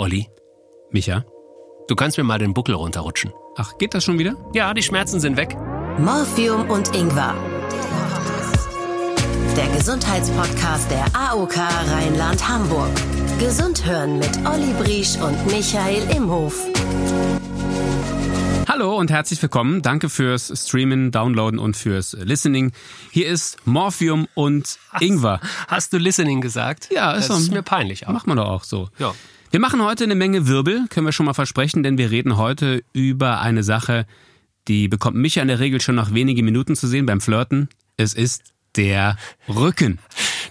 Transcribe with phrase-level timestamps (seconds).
[0.00, 0.28] Olli,
[0.92, 1.24] Micha?
[1.88, 3.32] du kannst mir mal den Buckel runterrutschen.
[3.56, 4.36] Ach, geht das schon wieder?
[4.54, 5.56] Ja, die Schmerzen sind weg.
[5.98, 7.34] Morphium und Ingwer.
[9.56, 12.90] Der Gesundheitspodcast der AOK Rheinland-Hamburg.
[13.40, 16.54] Gesund hören mit Olli Briesch und Michael Imhof.
[18.68, 19.82] Hallo und herzlich willkommen.
[19.82, 22.70] Danke fürs Streamen, Downloaden und fürs Listening.
[23.10, 25.40] Hier ist Morphium und Ingwer.
[25.66, 26.88] Hast du Listening gesagt?
[26.92, 27.42] Ja, ist das so.
[27.42, 28.12] ist mir peinlich auch.
[28.12, 28.90] Macht man doch auch so.
[29.00, 29.12] Ja.
[29.50, 32.84] Wir machen heute eine Menge Wirbel, können wir schon mal versprechen, denn wir reden heute
[32.92, 34.06] über eine Sache,
[34.68, 37.70] die bekommt mich in der Regel schon nach wenigen Minuten zu sehen beim Flirten.
[37.96, 39.16] Es ist der
[39.48, 40.00] Rücken.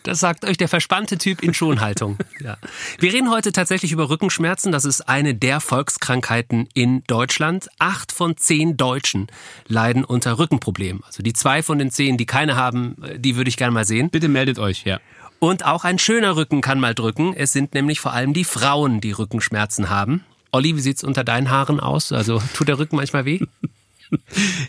[0.02, 2.18] Das sagt euch der verspannte Typ in Schonhaltung.
[2.40, 2.58] ja.
[2.98, 4.72] Wir reden heute tatsächlich über Rückenschmerzen.
[4.72, 7.70] Das ist eine der Volkskrankheiten in Deutschland.
[7.78, 9.28] Acht von zehn Deutschen
[9.68, 11.04] leiden unter Rückenproblemen.
[11.06, 14.10] Also die zwei von den zehn, die keine haben, die würde ich gerne mal sehen.
[14.10, 15.00] Bitte meldet euch, ja.
[15.40, 17.34] Und auch ein schöner Rücken kann mal drücken.
[17.34, 20.24] Es sind nämlich vor allem die Frauen, die Rückenschmerzen haben.
[20.52, 22.12] Olli, wie sieht's unter deinen Haaren aus?
[22.12, 23.40] Also tut der Rücken manchmal weh?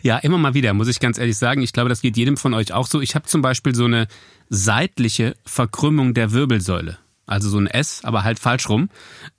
[0.03, 1.63] Ja, immer mal wieder, muss ich ganz ehrlich sagen.
[1.63, 3.01] Ich glaube, das geht jedem von euch auch so.
[3.01, 4.09] Ich habe zum Beispiel so eine
[4.49, 6.99] seitliche Verkrümmung der Wirbelsäule.
[7.29, 8.89] Also so ein S, aber halt falsch rum.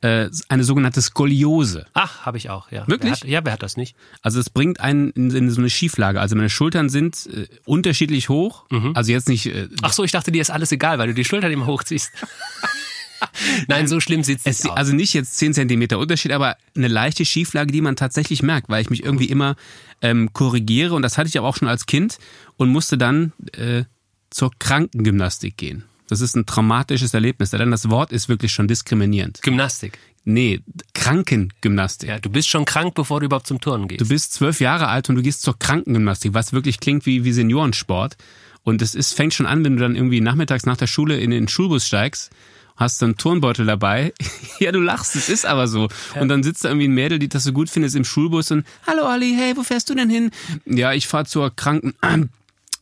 [0.01, 1.85] Äh, eine sogenannte Skoliose.
[1.93, 2.87] Ach, habe ich auch, ja.
[2.87, 3.11] Wirklich?
[3.11, 3.95] Wer hat, ja, wer hat das nicht?
[4.21, 6.21] Also es bringt einen in, in so eine Schieflage.
[6.21, 8.65] Also meine Schultern sind äh, unterschiedlich hoch.
[8.93, 9.47] Also jetzt nicht.
[9.47, 12.11] Äh, Ach so, ich dachte, dir ist alles egal, weil du die Schultern immer hochziehst.
[13.67, 14.77] Nein, so schlimm sieht's es, nicht aus.
[14.77, 18.81] also nicht jetzt 10 Zentimeter Unterschied, aber eine leichte Schieflage, die man tatsächlich merkt, weil
[18.81, 19.55] ich mich irgendwie immer
[20.01, 22.17] ähm, korrigiere und das hatte ich aber auch schon als Kind
[22.55, 23.83] und musste dann äh,
[24.29, 25.83] zur Krankengymnastik gehen.
[26.09, 29.41] Das ist ein traumatisches Erlebnis, denn das Wort ist wirklich schon diskriminierend.
[29.43, 29.99] Gymnastik.
[30.25, 30.61] Nee,
[30.93, 32.09] Krankengymnastik.
[32.09, 34.01] Ja, du bist schon krank, bevor du überhaupt zum Turnen gehst.
[34.01, 37.31] Du bist zwölf Jahre alt und du gehst zur Krankengymnastik, was wirklich klingt wie, wie
[37.31, 38.17] Seniorensport.
[38.63, 41.31] Und es ist, fängt schon an, wenn du dann irgendwie nachmittags nach der Schule in
[41.31, 42.31] den Schulbus steigst,
[42.75, 44.13] hast dann einen Turnbeutel dabei.
[44.59, 45.89] ja, du lachst, es ist aber so.
[46.19, 48.65] Und dann sitzt da irgendwie ein Mädel, die das so gut findest im Schulbus und
[48.87, 50.31] Hallo Olli, hey, wo fährst du denn hin?
[50.65, 51.93] Ja, ich fahr zur Kranken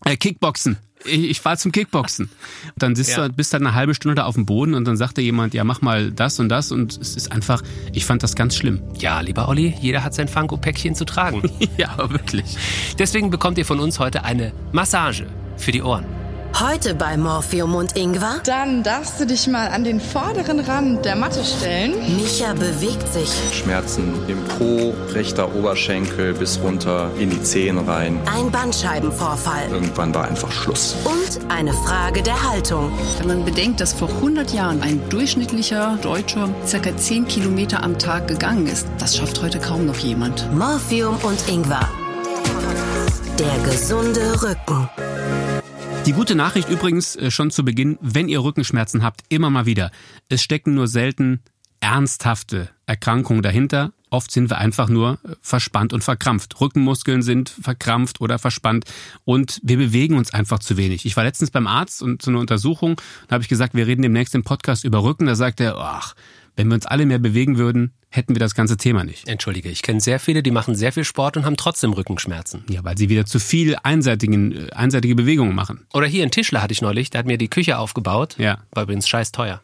[0.05, 0.77] äh, Kickboxen.
[1.05, 2.25] Ich, ich fahre zum Kickboxen.
[2.25, 3.27] Und dann sitzt Ja.
[3.27, 5.53] du, bist halt eine halbe Stunde da auf dem Boden und dann sagt dir jemand,
[5.53, 7.61] ja, mach mal das und das und es ist einfach,
[7.93, 8.81] ich fand das ganz schlimm.
[8.99, 11.49] ja, lieber Olli, jeder hat sein Funko-Päckchen zu tragen.
[11.77, 12.57] ja, aber wirklich.
[12.99, 16.05] Deswegen bekommt ihr von uns heute eine Massage für die Ohren.
[16.59, 18.41] Heute bei Morphium und Ingwer.
[18.43, 21.91] Dann darfst du dich mal an den vorderen Rand der Matte stellen.
[22.15, 23.29] Micha bewegt sich.
[23.53, 28.19] Schmerzen im Po, rechter Oberschenkel bis runter in die Zehen rein.
[28.25, 29.69] Ein Bandscheibenvorfall.
[29.69, 30.95] Irgendwann war einfach Schluss.
[31.05, 32.91] Und eine Frage der Haltung.
[33.19, 38.27] Wenn man bedenkt, dass vor 100 Jahren ein durchschnittlicher Deutscher circa 10 Kilometer am Tag
[38.27, 40.51] gegangen ist, das schafft heute kaum noch jemand.
[40.55, 41.87] Morphium und Ingwer.
[43.37, 44.89] Der gesunde Rücken.
[46.07, 49.91] Die gute Nachricht übrigens äh, schon zu Beginn, wenn ihr Rückenschmerzen habt, immer mal wieder.
[50.29, 51.41] Es stecken nur selten
[51.81, 53.91] ernsthafte Erkrankungen dahinter.
[54.09, 56.61] Oft sind wir einfach nur äh, verspannt und verkrampft.
[56.61, 58.85] Rückenmuskeln sind verkrampft oder verspannt
[59.25, 61.05] und wir bewegen uns einfach zu wenig.
[61.05, 64.01] Ich war letztens beim Arzt und zu einer Untersuchung, da habe ich gesagt, wir reden
[64.01, 65.25] demnächst im Podcast über Rücken.
[65.25, 66.15] Da sagt er, ach,
[66.57, 69.27] wenn wir uns alle mehr bewegen würden, hätten wir das ganze Thema nicht.
[69.27, 72.63] Entschuldige, ich kenne sehr viele, die machen sehr viel Sport und haben trotzdem Rückenschmerzen.
[72.69, 75.85] Ja, weil sie wieder zu viel einseitigen, äh, einseitige Bewegungen machen.
[75.93, 78.35] Oder hier ein Tischler hatte ich neulich, der hat mir die Küche aufgebaut.
[78.37, 78.57] Ja.
[78.71, 79.61] War übrigens scheiß teuer.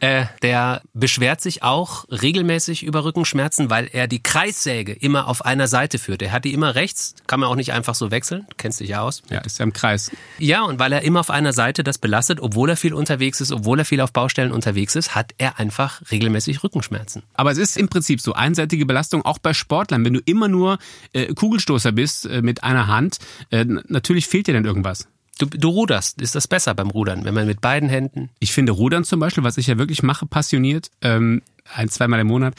[0.00, 5.68] Äh, der beschwert sich auch regelmäßig über Rückenschmerzen, weil er die Kreissäge immer auf einer
[5.68, 6.22] Seite führt.
[6.22, 8.46] Er hat die immer rechts, kann man auch nicht einfach so wechseln.
[8.48, 9.22] Du kennst dich ja aus.
[9.30, 10.10] Ja, ist ja im Kreis.
[10.38, 13.52] Ja, und weil er immer auf einer Seite das belastet, obwohl er viel unterwegs ist,
[13.52, 17.22] obwohl er viel auf Baustellen unterwegs ist, hat er einfach regelmäßig Rückenschmerzen.
[17.34, 20.04] Aber es ist im Prinzip so einseitige Belastung auch bei Sportlern.
[20.04, 20.78] Wenn du immer nur
[21.12, 23.18] äh, Kugelstoßer bist äh, mit einer Hand,
[23.50, 25.08] äh, natürlich fehlt dir dann irgendwas.
[25.38, 28.30] Du, du ruderst, ist das besser beim Rudern, wenn man mit beiden Händen.
[28.38, 31.42] Ich finde Rudern zum Beispiel, was ich ja wirklich mache, passioniert, ähm,
[31.74, 32.54] ein, zweimal im Monat,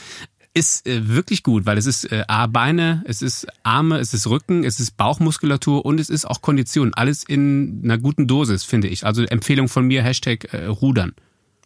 [0.54, 4.28] ist äh, wirklich gut, weil es ist äh, A, Beine, es ist Arme, es ist
[4.28, 6.94] Rücken, es ist Bauchmuskulatur und es ist auch Kondition.
[6.94, 9.06] Alles in einer guten Dosis, finde ich.
[9.06, 11.14] Also Empfehlung von mir, Hashtag äh, Rudern.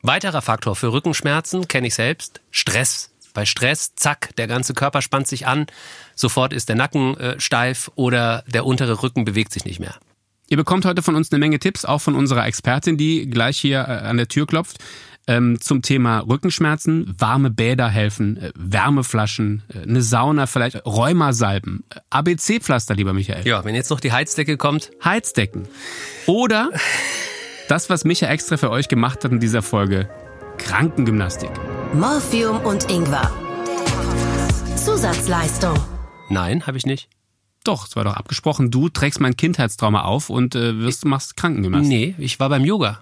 [0.02, 3.12] Weiterer Faktor für Rückenschmerzen kenne ich selbst, Stress.
[3.34, 5.68] Bei Stress, zack, der ganze Körper spannt sich an,
[6.16, 9.96] sofort ist der Nacken äh, steif oder der untere Rücken bewegt sich nicht mehr.
[10.52, 13.86] Ihr bekommt heute von uns eine Menge Tipps, auch von unserer Expertin, die gleich hier
[13.88, 14.80] äh, an der Tür klopft,
[15.26, 17.16] ähm, zum Thema Rückenschmerzen.
[17.18, 23.48] Warme Bäder helfen, äh, Wärmeflaschen, äh, eine Sauna vielleicht, Rheumasalben, ABC-Pflaster, lieber Michael.
[23.48, 25.70] Ja, wenn jetzt noch die Heizdecke kommt, Heizdecken.
[26.26, 26.70] Oder
[27.70, 30.10] das, was Micha extra für euch gemacht hat in dieser Folge,
[30.58, 31.52] Krankengymnastik.
[31.94, 33.32] Morphium und Ingwer.
[34.76, 35.80] Zusatzleistung.
[36.28, 37.08] nein, habe ich nicht.
[37.64, 41.90] Doch, es war doch abgesprochen, du trägst mein Kindheitstrauma auf und äh, wirst, machst Krankengymnastik.
[41.90, 43.02] Nee, ich war beim Yoga.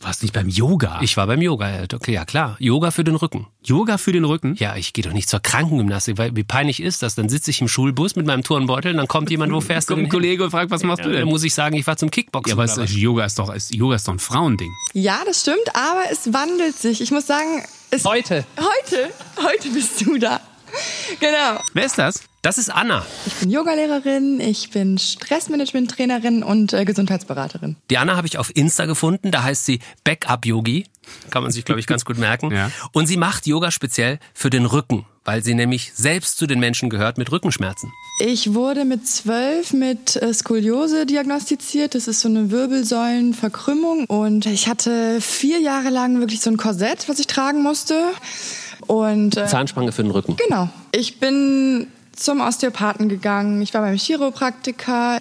[0.00, 0.98] Warst nicht beim Yoga?
[1.00, 2.56] Ich war beim Yoga, ja, okay, ja klar.
[2.58, 3.46] Yoga für den Rücken.
[3.62, 4.56] Yoga für den Rücken?
[4.58, 7.14] Ja, ich gehe doch nicht zur Krankengymnastik, weil wie peinlich ist das?
[7.14, 9.94] Dann sitze ich im Schulbus mit meinem Turnbeutel und dann kommt jemand, wo fährst du
[9.94, 10.10] Kommt ein?
[10.10, 11.28] Kollege und fragt, was machst Ja, du dann denn?
[11.28, 12.48] muss ich sagen, ich war zum Kickboxen.
[12.58, 12.96] Ja, aber es?
[12.96, 14.72] Yoga ist doch, ist, Yoga ist doch ein Frauending.
[14.92, 17.00] Ja, das stimmt, aber es wandelt sich.
[17.00, 17.62] Ich muss sagen,
[17.92, 18.44] es Heute.
[18.58, 19.10] heute,
[19.40, 20.40] heute bist du da.
[21.20, 21.60] Genau.
[21.74, 22.24] Wer ist das?
[22.44, 23.06] Das ist Anna.
[23.24, 27.76] Ich bin Yogalehrerin, ich bin Stressmanagement-Trainerin und äh, Gesundheitsberaterin.
[27.88, 30.86] Die Anna habe ich auf Insta gefunden, da heißt sie Backup-Yogi.
[31.30, 32.50] Kann man sich, glaube ich, ganz gut merken.
[32.62, 32.70] Ja.
[32.92, 36.90] Und sie macht Yoga speziell für den Rücken, weil sie nämlich selbst zu den Menschen
[36.90, 37.92] gehört mit Rückenschmerzen.
[38.18, 41.94] Ich wurde mit zwölf mit äh, Skoliose diagnostiziert.
[41.94, 44.04] Das ist so eine Wirbelsäulenverkrümmung.
[44.06, 48.02] Und ich hatte vier Jahre lang wirklich so ein Korsett, was ich tragen musste.
[48.88, 50.36] Und äh, Zahnspange für den Rücken.
[50.36, 50.68] Genau.
[50.90, 55.18] Ich bin zum Osteopathen gegangen, ich war beim Chiropraktiker.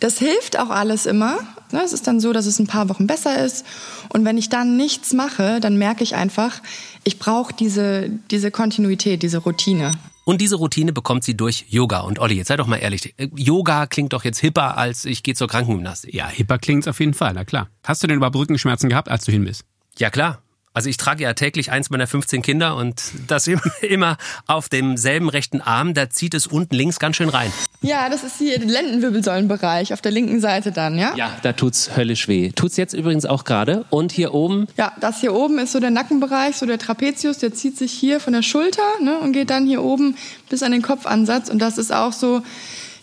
[0.00, 1.38] Das hilft auch alles immer.
[1.72, 3.64] Ne, Es ist dann so, dass es ein paar Wochen besser ist.
[4.10, 6.60] Und wenn ich dann nichts mache, dann merke ich einfach,
[7.04, 9.92] ich brauche diese, diese Kontinuität, diese Routine.
[10.24, 12.00] Und diese Routine bekommt sie durch Yoga.
[12.00, 15.34] Und Olli, jetzt sei doch mal ehrlich, Yoga klingt doch jetzt hipper als ich gehe
[15.34, 16.14] zur Krankengymnastik.
[16.14, 17.68] Ja, hipper klingt's auf jeden Fall, na klar.
[17.82, 19.64] Hast du denn überhaupt Rückenschmerzen gehabt, als du hin bist?
[19.98, 20.43] Ja klar.
[20.74, 24.16] Also ich trage ja täglich eins meiner 15 Kinder und das immer, immer
[24.48, 27.52] auf demselben rechten Arm, da zieht es unten links ganz schön rein.
[27.80, 31.14] Ja, das ist hier der Lendenwirbelsäulenbereich auf der linken Seite dann, ja?
[31.16, 32.50] Ja, da tut's höllisch weh.
[32.50, 33.84] Tut's jetzt übrigens auch gerade.
[33.90, 37.54] Und hier oben, Ja, das hier oben ist so der Nackenbereich, so der Trapezius, der
[37.54, 40.16] zieht sich hier von der Schulter ne, und geht dann hier oben
[40.50, 41.50] bis an den Kopfansatz.
[41.50, 42.42] Und das ist auch so,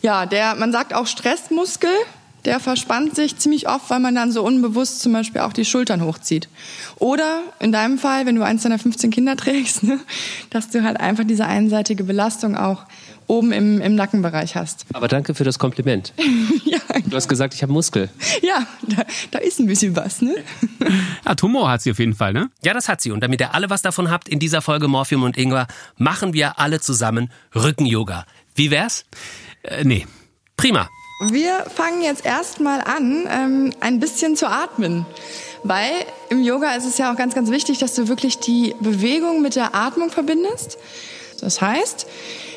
[0.01, 1.91] ja, der, man sagt auch Stressmuskel,
[2.45, 6.01] der verspannt sich ziemlich oft, weil man dann so unbewusst zum Beispiel auch die Schultern
[6.03, 6.49] hochzieht.
[6.97, 9.99] Oder in deinem Fall, wenn du eins deiner 15 Kinder trägst, ne,
[10.49, 12.85] dass du halt einfach diese einseitige Belastung auch
[13.27, 14.85] oben im, im Nackenbereich hast.
[14.91, 16.13] aber danke für das Kompliment.
[16.65, 18.09] ja, Du hast gesagt, ich habe Muskel.
[18.41, 20.35] ja da, da ist ein bisschen was, ne?
[21.25, 22.49] Ja, Tumor hat sie auf jeden Fall, ne?
[22.63, 23.11] Ja, das hat sie.
[23.11, 25.67] Und damit ihr alle was davon habt, in dieser Folge Morphium und Ingwer,
[25.97, 28.25] machen wir alle zusammen Rücken-Yoga.
[28.55, 29.05] Wie wär's?
[29.63, 30.05] Äh, nee.
[30.57, 30.89] Prima.
[31.23, 35.05] Wir fangen jetzt erstmal an, ähm, ein bisschen zu atmen.
[35.63, 35.91] Weil
[36.29, 39.55] im Yoga ist es ja auch ganz, ganz wichtig, dass du wirklich die Bewegung mit
[39.55, 40.79] der Atmung verbindest.
[41.39, 42.07] Das heißt,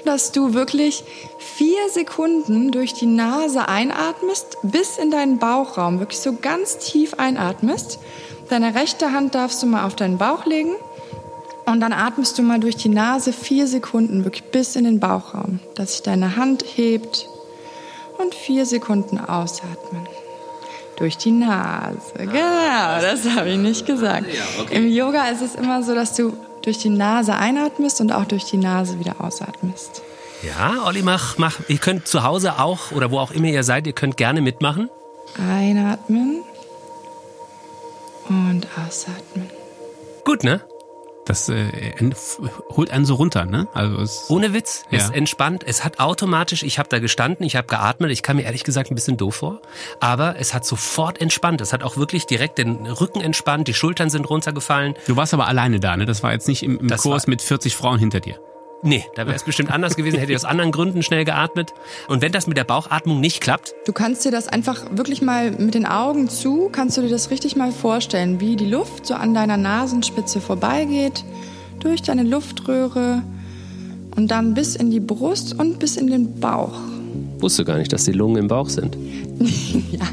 [0.07, 1.05] dass du wirklich
[1.39, 7.99] vier Sekunden durch die Nase einatmest, bis in deinen Bauchraum, wirklich so ganz tief einatmest.
[8.49, 10.73] Deine rechte Hand darfst du mal auf deinen Bauch legen
[11.67, 15.61] und dann atmest du mal durch die Nase vier Sekunden, wirklich bis in den Bauchraum,
[15.75, 17.29] dass sich deine Hand hebt
[18.19, 20.09] und vier Sekunden ausatmen.
[20.97, 22.13] Durch die Nase.
[22.17, 24.27] Genau, das habe ich nicht gesagt.
[24.71, 28.45] Im Yoga ist es immer so, dass du durch die Nase einatmest und auch durch
[28.45, 30.03] die Nase wieder ausatmest.
[30.43, 31.59] Ja, Olli, mach, mach.
[31.69, 34.89] Ihr könnt zu Hause auch oder wo auch immer ihr seid, ihr könnt gerne mitmachen.
[35.37, 36.43] Einatmen
[38.29, 39.51] und ausatmen.
[40.25, 40.61] Gut, ne?
[41.27, 41.93] Das äh,
[42.77, 43.67] holt einen so runter, ne?
[43.73, 44.85] Also es, Ohne Witz.
[44.91, 45.15] Es Ja.
[45.15, 45.65] entspannt.
[45.67, 48.11] Es hat automatisch, ich habe da gestanden, ich habe geatmet.
[48.11, 49.61] Ich kam mir ehrlich gesagt ein bisschen doof vor.
[50.01, 51.61] Aber es hat sofort entspannt.
[51.63, 53.69] Es hat auch wirklich direkt den Rücken entspannt.
[53.69, 54.95] Die Schultern sind runtergefallen.
[55.07, 56.05] du warst aber alleine da, ne?
[56.05, 58.39] Das war jetzt nicht im, im Kurs war- mit 40 Frauen hinter dir.
[58.87, 61.73] Nee, da wäre es bestimmt anders gewesen, hätte ich aus anderen Gründen schnell geatmet.
[62.07, 65.53] Und wenn das mit der Bauchatmung nicht klappt, Du kannst dir das einfach wirklich mal
[65.53, 69.15] mit den Augen zu, kannst du dir das richtig mal vorstellen, wie die Luft so
[69.15, 71.25] an deiner Nasenspitze vorbeigeht,
[71.81, 73.23] durch deine Luftröhre
[74.17, 76.79] und dann bis in die Brust und bis in den Bauch.
[77.39, 78.99] wusste gar nicht, dass die Lungen im Bauch sind.
[79.93, 80.07] ja.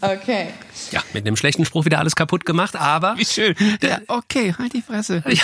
[0.00, 0.48] Okay.
[0.94, 3.56] Ja, mit einem schlechten Spruch wieder alles kaputt gemacht, aber Wie schön.
[3.82, 5.22] Der, okay, halt die Fresse.
[5.34, 5.42] Ja,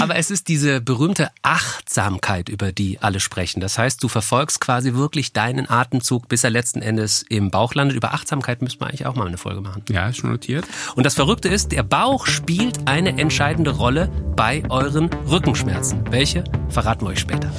[0.00, 3.60] aber es ist diese berühmte Achtsamkeit, über die alle sprechen.
[3.60, 7.96] Das heißt, du verfolgst quasi wirklich deinen Atemzug, bis er letzten Endes im Bauch landet.
[7.96, 9.82] Über Achtsamkeit müsste man eigentlich auch mal eine Folge machen.
[9.88, 10.66] Ja, ist schon notiert.
[10.94, 16.04] Und das Verrückte ist, der Bauch spielt eine entscheidende Rolle bei euren Rückenschmerzen.
[16.10, 17.50] Welche verraten wir euch später.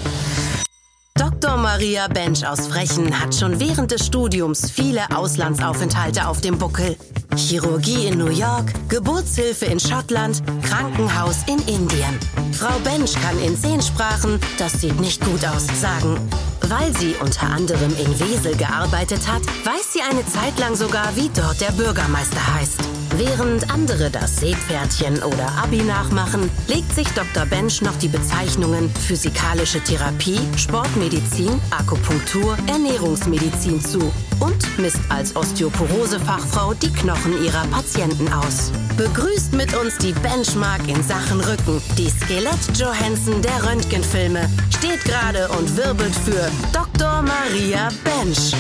[1.48, 1.62] Dr.
[1.62, 6.98] Maria Bench aus Frechen hat schon während des Studiums viele Auslandsaufenthalte auf dem Buckel.
[7.38, 12.20] Chirurgie in New York, Geburtshilfe in Schottland, Krankenhaus in Indien.
[12.52, 16.20] Frau Bench kann in zehn Sprachen, das sieht nicht gut aus, sagen.
[16.64, 21.30] Weil sie unter anderem in Wesel gearbeitet hat, weiß sie eine Zeit lang sogar, wie
[21.34, 22.97] dort der Bürgermeister heißt.
[23.18, 27.48] Während andere das Seepferdchen oder Abi nachmachen, legt sich Dr.
[27.48, 36.94] Bench noch die Bezeichnungen physikalische Therapie, Sportmedizin, Akupunktur, Ernährungsmedizin zu und misst als Osteoporose-Fachfrau die
[36.94, 38.72] Knochen ihrer Patienten aus.
[38.98, 44.48] Begrüßt mit uns die Benchmark in Sachen Rücken, die Skelett Johansson der Röntgenfilme,
[44.78, 47.24] steht gerade und wirbelt für Dr.
[47.24, 48.54] Maria Bench.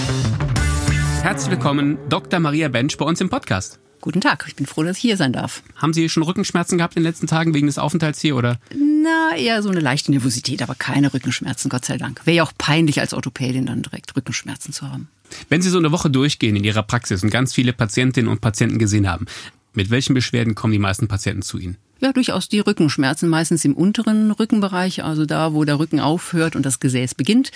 [1.22, 2.40] Herzlich willkommen, Dr.
[2.40, 3.80] Maria Bench bei uns im Podcast.
[4.08, 5.62] Guten Tag, ich bin froh, dass ich hier sein darf.
[5.76, 8.58] Haben Sie schon Rückenschmerzen gehabt in den letzten Tagen wegen des Aufenthalts hier oder?
[8.74, 12.22] Na, eher so eine leichte Nervosität, aber keine Rückenschmerzen, Gott sei Dank.
[12.24, 15.10] Wäre ja auch peinlich als Orthopädin dann direkt Rückenschmerzen zu haben.
[15.50, 18.80] Wenn Sie so eine Woche durchgehen in Ihrer Praxis und ganz viele Patientinnen und Patienten
[18.80, 19.26] gesehen haben,
[19.74, 21.76] mit welchen Beschwerden kommen die meisten Patienten zu Ihnen?
[22.00, 26.66] Ja, durchaus die Rückenschmerzen, meistens im unteren Rückenbereich, also da, wo der Rücken aufhört und
[26.66, 27.52] das Gesäß beginnt.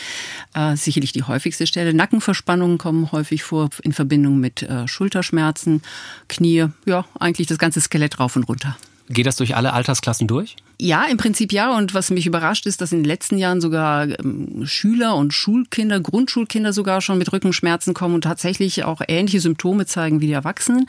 [0.53, 1.93] Äh, sicherlich die häufigste Stelle.
[1.93, 5.81] Nackenverspannungen kommen häufig vor in Verbindung mit äh, Schulterschmerzen,
[6.27, 8.77] Knie, ja, eigentlich das ganze Skelett rauf und runter.
[9.09, 10.55] Geht das durch alle Altersklassen durch?
[10.83, 11.77] Ja, im Prinzip ja.
[11.77, 15.99] Und was mich überrascht ist, dass in den letzten Jahren sogar ähm, Schüler und Schulkinder,
[15.99, 20.87] Grundschulkinder sogar schon mit Rückenschmerzen kommen und tatsächlich auch ähnliche Symptome zeigen wie die Erwachsenen.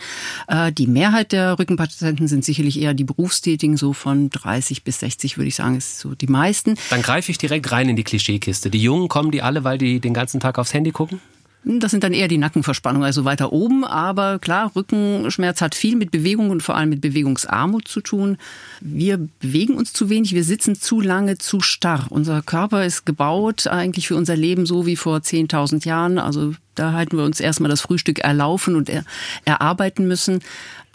[0.49, 5.37] Äh, die Mehrheit der Rückenpatienten sind sicherlich eher die Berufstätigen, so von 30 bis 60
[5.37, 6.77] würde ich sagen, ist so die meisten.
[6.89, 8.71] Dann greife ich direkt rein in die Klischeekiste.
[8.71, 11.21] Die Jungen kommen die alle, weil die den ganzen Tag aufs Handy gucken?
[11.65, 13.85] Das sind dann eher die Nackenverspannungen, also weiter oben.
[13.85, 18.37] Aber klar, Rückenschmerz hat viel mit Bewegung und vor allem mit Bewegungsarmut zu tun.
[18.81, 22.07] Wir bewegen uns zu wenig, wir sitzen zu lange zu starr.
[22.11, 26.19] Unser Körper ist gebaut eigentlich für unser Leben so wie vor 10.000 Jahren.
[26.19, 29.05] Also da halten wir uns erstmal das Frühstück erlaufen und er,
[29.45, 30.41] erarbeiten müssen.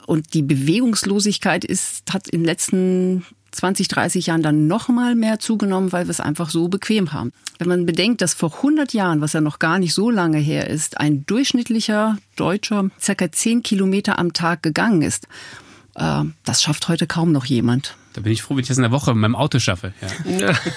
[0.05, 5.39] Und die Bewegungslosigkeit ist, hat in den letzten 20, 30 Jahren dann noch mal mehr
[5.39, 7.31] zugenommen, weil wir es einfach so bequem haben.
[7.59, 10.69] Wenn man bedenkt, dass vor 100 Jahren, was ja noch gar nicht so lange her
[10.69, 15.27] ist, ein durchschnittlicher Deutscher circa 10 Kilometer am Tag gegangen ist,
[15.95, 17.95] äh, das schafft heute kaum noch jemand.
[18.13, 19.93] Da bin ich froh, wenn ich das in der Woche mit meinem Auto schaffe.
[20.39, 20.53] Ja.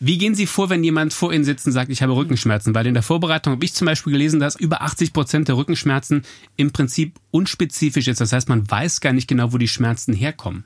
[0.00, 2.74] Wie gehen Sie vor, wenn jemand vor Ihnen sitzt und sagt, ich habe Rückenschmerzen?
[2.74, 6.22] Weil in der Vorbereitung habe ich zum Beispiel gelesen, dass über 80 Prozent der Rückenschmerzen
[6.56, 8.20] im Prinzip unspezifisch ist.
[8.20, 10.64] Das heißt, man weiß gar nicht genau, wo die Schmerzen herkommen.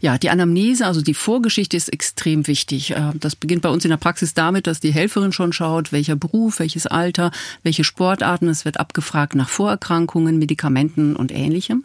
[0.00, 2.90] Ja, die Anamnese, also die Vorgeschichte ist extrem wichtig.
[2.92, 6.16] Äh, das beginnt bei uns in der Praxis damit, dass die Helferin schon schaut, welcher
[6.16, 7.30] Beruf, welches Alter,
[7.62, 8.48] welche Sportarten.
[8.48, 11.84] Es wird abgefragt nach Vorerkrankungen, Medikamenten und ähnlichem.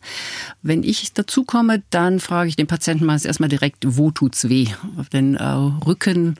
[0.62, 4.68] Wenn ich dazu komme, dann frage ich den Patienten meist erstmal direkt, wo tut's weh?
[5.14, 6.36] Denn äh, Rücken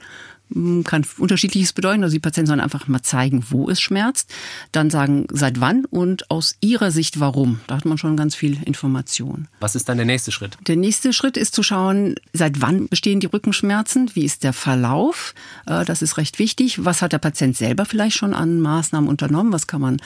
[0.84, 2.02] kann unterschiedliches bedeuten.
[2.02, 4.32] Also die Patienten sollen einfach mal zeigen, wo es schmerzt,
[4.72, 7.60] dann sagen, seit wann und aus ihrer Sicht warum.
[7.66, 9.48] Da hat man schon ganz viel Information.
[9.60, 10.58] Was ist dann der nächste Schritt?
[10.66, 15.34] Der nächste Schritt ist zu schauen, seit wann bestehen die Rückenschmerzen, wie ist der Verlauf.
[15.66, 16.84] Äh, das ist recht wichtig.
[16.84, 19.52] Was hat der Patient selber vielleicht schon an Maßnahmen unternommen?
[19.52, 19.96] Was kann man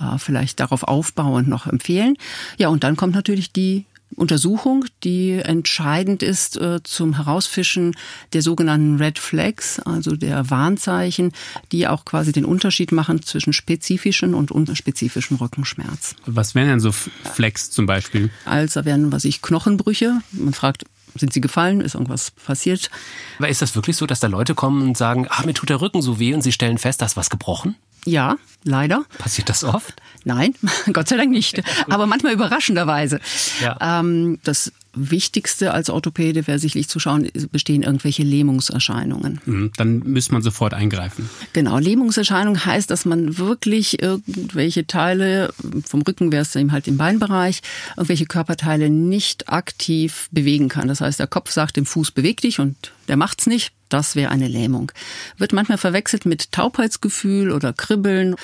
[0.00, 2.16] äh, vielleicht darauf aufbauend noch empfehlen?
[2.58, 7.94] Ja, und dann kommt natürlich die Untersuchung, die entscheidend ist äh, zum Herausfischen
[8.32, 11.32] der sogenannten Red Flags, also der Warnzeichen,
[11.72, 16.14] die auch quasi den Unterschied machen zwischen spezifischen und unspezifischen Rückenschmerz.
[16.26, 18.30] Was wären denn so Flags zum Beispiel?
[18.44, 20.20] Also wären, was ich, Knochenbrüche.
[20.32, 21.80] Man fragt, sind sie gefallen?
[21.80, 22.90] Ist irgendwas passiert?
[23.38, 25.80] Aber ist das wirklich so, dass da Leute kommen und sagen, ah, mir tut der
[25.80, 27.76] Rücken so weh und sie stellen fest, da ist was gebrochen?
[28.04, 29.04] Ja, leider.
[29.18, 29.94] Passiert das oft?
[30.24, 30.54] Nein,
[30.92, 31.62] Gott sei Dank nicht.
[31.88, 33.20] Aber manchmal überraschenderweise.
[33.60, 34.00] Ja.
[34.00, 39.40] Ähm, das Wichtigste als Orthopäde wäre sicherlich zu schauen, bestehen irgendwelche Lähmungserscheinungen.
[39.46, 41.30] Mhm, dann müsste man sofort eingreifen.
[41.54, 45.52] Genau, Lähmungserscheinung heißt, dass man wirklich irgendwelche Teile,
[45.86, 47.62] vom Rücken wäre es eben halt im Beinbereich,
[47.96, 50.88] irgendwelche Körperteile nicht aktiv bewegen kann.
[50.88, 53.72] Das heißt, der Kopf sagt dem Fuß beweg dich und der macht's nicht.
[53.92, 54.90] Das wäre eine Lähmung.
[55.36, 58.36] Wird manchmal verwechselt mit Taubheitsgefühl oder Kribbeln.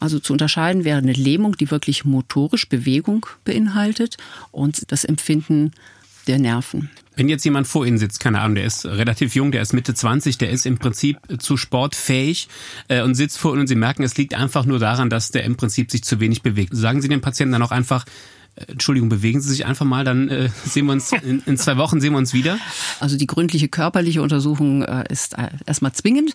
[0.00, 4.16] Also zu unterscheiden wäre eine Lähmung, die wirklich motorisch Bewegung beinhaltet
[4.50, 5.72] und das Empfinden
[6.26, 6.90] der Nerven.
[7.16, 9.94] Wenn jetzt jemand vor Ihnen sitzt, keine Ahnung, der ist relativ jung, der ist Mitte
[9.94, 12.48] 20, der ist im Prinzip zu sportfähig
[12.88, 15.44] äh, und sitzt vor Ihnen und Sie merken, es liegt einfach nur daran, dass der
[15.44, 16.74] im Prinzip sich zu wenig bewegt.
[16.74, 18.04] Sagen Sie dem Patienten dann auch einfach,
[18.56, 22.00] Entschuldigung, bewegen Sie sich einfach mal, dann äh, sehen wir uns in, in, zwei Wochen
[22.00, 22.58] sehen wir uns wieder.
[23.00, 26.34] Also die gründliche körperliche Untersuchung äh, ist äh, erstmal zwingend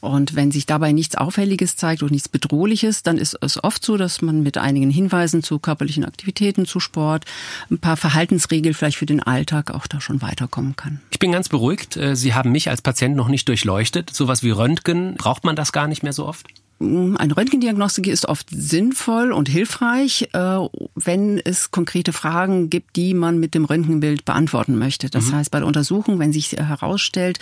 [0.00, 3.96] und wenn sich dabei nichts Auffälliges zeigt und nichts Bedrohliches, dann ist es oft so,
[3.96, 7.24] dass man mit einigen Hinweisen zu körperlichen Aktivitäten, zu Sport,
[7.70, 11.00] ein paar Verhaltensregeln vielleicht für den Alltag auch da schon weiterkommen kann.
[11.10, 11.96] Ich bin ganz beruhigt.
[11.96, 14.10] Äh, Sie haben mich als Patient noch nicht durchleuchtet.
[14.12, 16.48] Sowas wie Röntgen braucht man das gar nicht mehr so oft?
[16.82, 20.58] Eine Röntgendiagnostik ist oft sinnvoll und hilfreich, äh,
[20.96, 25.08] wenn es konkrete Fragen gibt, die man mit dem Röntgenbild beantworten möchte.
[25.08, 25.36] Das mhm.
[25.36, 27.38] heißt, bei der Untersuchung, wenn sich herausstellt,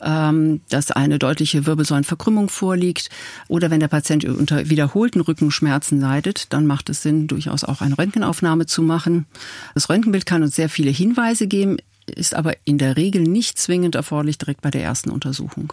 [0.00, 3.10] ähm, dass eine deutliche Wirbelsäulenverkrümmung vorliegt
[3.48, 7.98] oder wenn der Patient unter wiederholten Rückenschmerzen leidet, dann macht es Sinn, durchaus auch eine
[7.98, 9.26] Röntgenaufnahme zu machen.
[9.74, 11.78] Das Röntgenbild kann uns sehr viele Hinweise geben
[12.10, 15.72] ist aber in der Regel nicht zwingend erforderlich direkt bei der ersten Untersuchung.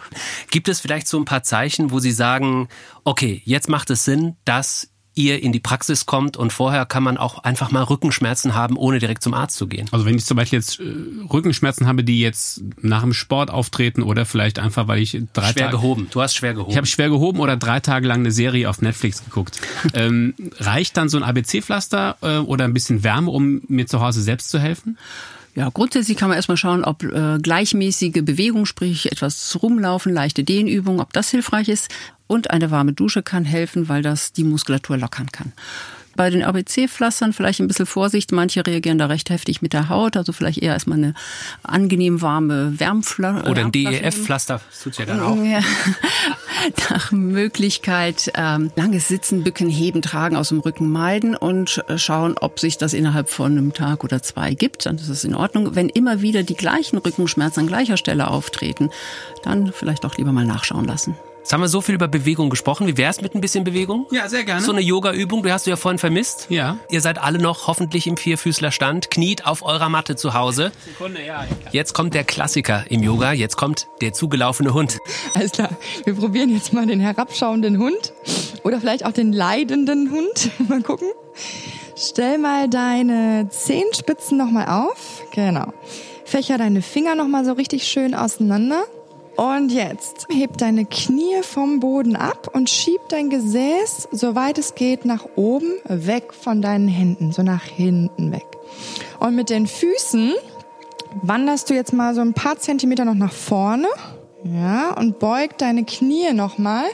[0.50, 2.68] Gibt es vielleicht so ein paar Zeichen, wo Sie sagen,
[3.04, 7.18] okay, jetzt macht es Sinn, dass ihr in die Praxis kommt und vorher kann man
[7.18, 9.88] auch einfach mal Rückenschmerzen haben, ohne direkt zum Arzt zu gehen.
[9.92, 10.84] Also wenn ich zum Beispiel jetzt äh,
[11.30, 15.66] Rückenschmerzen habe, die jetzt nach dem Sport auftreten oder vielleicht einfach, weil ich drei schwer
[15.66, 15.76] Tage...
[15.76, 16.08] gehoben.
[16.10, 16.70] Du hast schwer gehoben.
[16.70, 19.60] Ich habe schwer gehoben oder drei Tage lang eine Serie auf Netflix geguckt.
[19.94, 24.22] ähm, reicht dann so ein ABC-Pflaster äh, oder ein bisschen Wärme, um mir zu Hause
[24.22, 24.96] selbst zu helfen?
[25.54, 31.00] Ja, grundsätzlich kann man erstmal schauen, ob äh, gleichmäßige Bewegung, sprich etwas rumlaufen, leichte Dehnübungen,
[31.00, 31.90] ob das hilfreich ist.
[32.26, 35.52] Und eine warme Dusche kann helfen, weil das die Muskulatur lockern kann.
[36.16, 38.32] Bei den ABC-Pflastern vielleicht ein bisschen Vorsicht.
[38.32, 40.16] Manche reagieren da recht heftig mit der Haut.
[40.16, 41.14] Also vielleicht eher erstmal eine
[41.62, 43.48] angenehm warme Wärmflasche.
[43.48, 45.36] Oder ein DEF-Pflaster, das tut ja dann auch.
[45.36, 45.60] Ja.
[46.90, 52.60] Nach Möglichkeit ähm, langes Sitzen, Bücken, Heben, Tragen aus dem Rücken meiden und schauen, ob
[52.60, 54.86] sich das innerhalb von einem Tag oder zwei gibt.
[54.86, 55.74] Dann ist es in Ordnung.
[55.74, 58.90] Wenn immer wieder die gleichen Rückenschmerzen an gleicher Stelle auftreten,
[59.42, 61.16] dann vielleicht auch lieber mal nachschauen lassen.
[61.42, 62.86] Jetzt haben wir so viel über Bewegung gesprochen.
[62.86, 64.06] Wie wär's mit ein bisschen Bewegung?
[64.12, 64.62] Ja, sehr gerne.
[64.62, 66.46] So eine Yoga-Übung, die hast du ja vorhin vermisst.
[66.50, 66.78] Ja.
[66.88, 70.70] Ihr seid alle noch hoffentlich im Vierfüßlerstand, kniet auf eurer Matte zu Hause.
[70.86, 71.44] Sekunde, ja.
[71.72, 74.98] Jetzt kommt der Klassiker im Yoga, jetzt kommt der zugelaufene Hund.
[75.34, 75.70] Alles klar.
[76.04, 78.12] Wir probieren jetzt mal den herabschauenden Hund
[78.62, 80.48] oder vielleicht auch den leidenden Hund.
[80.68, 81.08] mal gucken.
[81.96, 85.24] Stell mal deine Zehenspitzen nochmal auf.
[85.34, 85.72] Genau.
[86.24, 88.84] Fächer deine Finger nochmal so richtig schön auseinander.
[89.36, 95.04] Und jetzt heb deine Knie vom Boden ab und schieb dein Gesäß, soweit es geht,
[95.04, 98.46] nach oben, weg von deinen Händen, so nach hinten weg.
[99.20, 100.34] Und mit den Füßen
[101.22, 103.88] wanderst du jetzt mal so ein paar Zentimeter noch nach vorne.
[104.44, 106.84] Ja, und beug deine Knie nochmal.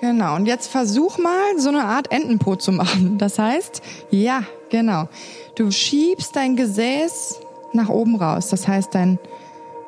[0.00, 3.18] Genau, und jetzt versuch mal so eine Art Entenpo zu machen.
[3.18, 5.08] Das heißt, ja, genau.
[5.56, 7.40] Du schiebst dein Gesäß
[7.74, 8.48] nach oben raus.
[8.48, 9.18] Das heißt, dein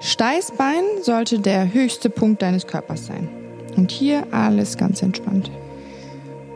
[0.03, 3.29] Steißbein sollte der höchste Punkt deines Körpers sein.
[3.77, 5.51] Und hier alles ganz entspannt.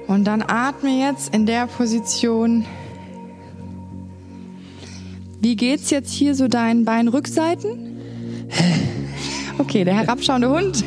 [0.07, 2.67] Und dann atme jetzt in der Position.
[5.41, 7.93] Wie geht's jetzt hier so deinen Beinrückseiten?
[9.59, 10.85] Okay, der herabschauende Hund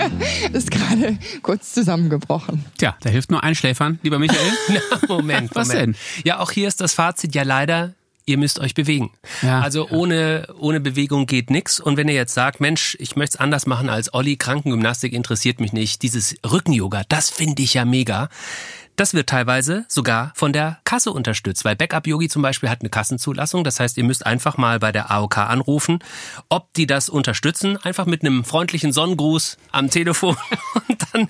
[0.54, 2.64] ist gerade kurz zusammengebrochen.
[2.78, 4.52] Tja, da hilft nur Einschläfern, lieber Michael.
[4.68, 5.96] Na, Moment, Was Moment.
[5.96, 6.22] denn?
[6.24, 7.92] Ja, auch hier ist das Fazit ja leider,
[8.26, 9.12] ihr müsst euch bewegen.
[9.40, 11.80] Ja, also ohne, ohne Bewegung geht nix.
[11.80, 15.60] Und wenn ihr jetzt sagt, Mensch, ich möchte es anders machen als Olli, Krankengymnastik interessiert
[15.60, 18.28] mich nicht, dieses Rücken-Yoga, das finde ich ja mega.
[18.96, 22.88] Das wird teilweise sogar von der Kasse unterstützt, weil Backup Yogi zum Beispiel hat eine
[22.88, 23.62] Kassenzulassung.
[23.62, 25.98] Das heißt, ihr müsst einfach mal bei der AOK anrufen,
[26.48, 27.76] ob die das unterstützen.
[27.76, 30.34] Einfach mit einem freundlichen Sonnengruß am Telefon.
[30.88, 31.28] Und dann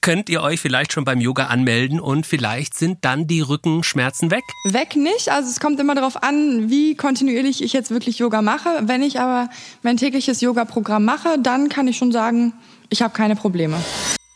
[0.00, 4.42] könnt ihr euch vielleicht schon beim Yoga anmelden und vielleicht sind dann die Rückenschmerzen weg.
[4.64, 5.30] Weg nicht.
[5.30, 8.68] Also es kommt immer darauf an, wie kontinuierlich ich jetzt wirklich Yoga mache.
[8.82, 9.50] Wenn ich aber
[9.82, 12.54] mein tägliches Yoga-Programm mache, dann kann ich schon sagen,
[12.90, 13.76] ich habe keine Probleme.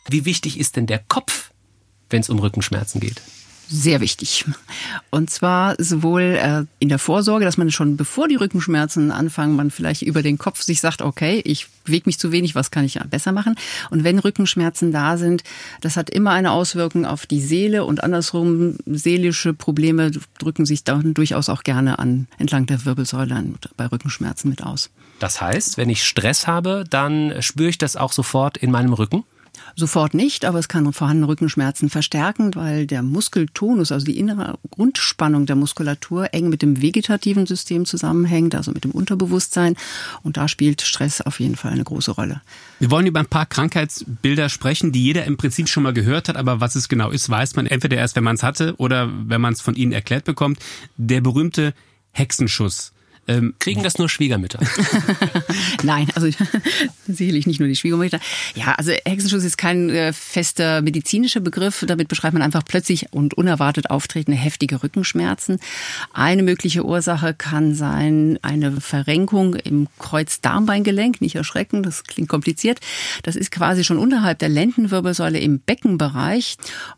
[0.09, 1.51] Wie wichtig ist denn der Kopf,
[2.11, 3.21] wenn es um Rückenschmerzen geht?
[3.71, 4.47] Sehr wichtig.
[5.11, 9.71] Und zwar sowohl äh, in der Vorsorge, dass man schon bevor die Rückenschmerzen anfangen, man
[9.71, 12.99] vielleicht über den Kopf sich sagt, okay, ich bewege mich zu wenig, was kann ich
[13.11, 13.57] besser machen?
[13.91, 15.45] Und wenn Rückenschmerzen da sind,
[15.83, 21.13] das hat immer eine Auswirkung auf die Seele und andersrum, seelische Probleme drücken sich dann
[21.13, 23.45] durchaus auch gerne an entlang der Wirbelsäule
[23.77, 24.89] bei Rückenschmerzen mit aus.
[25.19, 29.25] Das heißt, wenn ich Stress habe, dann spüre ich das auch sofort in meinem Rücken?
[29.77, 35.47] Sofort nicht, aber es kann vorhandene Rückenschmerzen verstärken, weil der Muskeltonus, also die innere Grundspannung
[35.47, 39.77] der Muskulatur, eng mit dem vegetativen System zusammenhängt, also mit dem Unterbewusstsein.
[40.23, 42.41] Und da spielt Stress auf jeden Fall eine große Rolle.
[42.79, 46.37] Wir wollen über ein paar Krankheitsbilder sprechen, die jeder im Prinzip schon mal gehört hat,
[46.37, 49.41] aber was es genau ist, weiß man entweder erst, wenn man es hatte oder wenn
[49.41, 50.59] man es von Ihnen erklärt bekommt.
[50.97, 51.75] Der berühmte
[52.13, 52.93] Hexenschuss.
[53.29, 54.59] Ähm, Kriegen das nur Schwiegermütter?
[55.83, 56.29] Nein, also
[57.07, 58.19] sicherlich nicht nur die Schwiegermütter.
[58.55, 61.85] Ja, also Hexenschuss ist kein äh, fester medizinischer Begriff.
[61.87, 65.61] Damit beschreibt man einfach plötzlich und unerwartet auftretende heftige Rückenschmerzen.
[66.15, 71.21] Eine mögliche Ursache kann sein eine Verrenkung im Kreuzdarmbeingelenk.
[71.21, 72.81] Nicht erschrecken, das klingt kompliziert.
[73.25, 76.57] Das ist quasi schon unterhalb der Lendenwirbelsäule im Beckenbereich.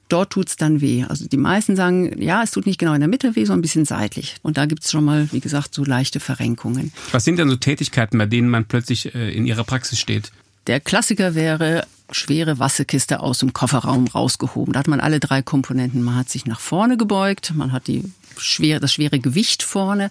[0.08, 1.04] Dort tut's dann weh.
[1.08, 3.62] Also die meisten sagen, ja, es tut nicht genau in der Mitte weh, sondern ein
[3.62, 4.36] bisschen seitlich.
[4.42, 6.92] Und da gibt's schon mal, wie gesagt, so leichte Verrenkungen.
[7.12, 10.30] Was sind denn so Tätigkeiten, bei denen man plötzlich äh, in ihrer Praxis steht?
[10.66, 14.72] Der Klassiker wäre schwere Wasserkiste aus dem Kofferraum rausgehoben.
[14.72, 16.02] Da hat man alle drei Komponenten.
[16.02, 18.04] Man hat sich nach vorne gebeugt, man hat die
[18.36, 20.10] schwer, das schwere Gewicht vorne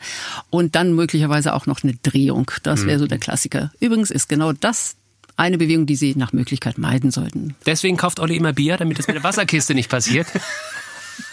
[0.49, 2.51] und dann möglicherweise auch noch eine Drehung.
[2.63, 3.71] Das wäre so der Klassiker.
[3.79, 4.95] Übrigens ist genau das
[5.35, 7.55] eine Bewegung, die Sie nach Möglichkeit meiden sollten.
[7.65, 10.27] Deswegen kauft Olli immer Bier, damit es mit der Wasserkiste nicht passiert.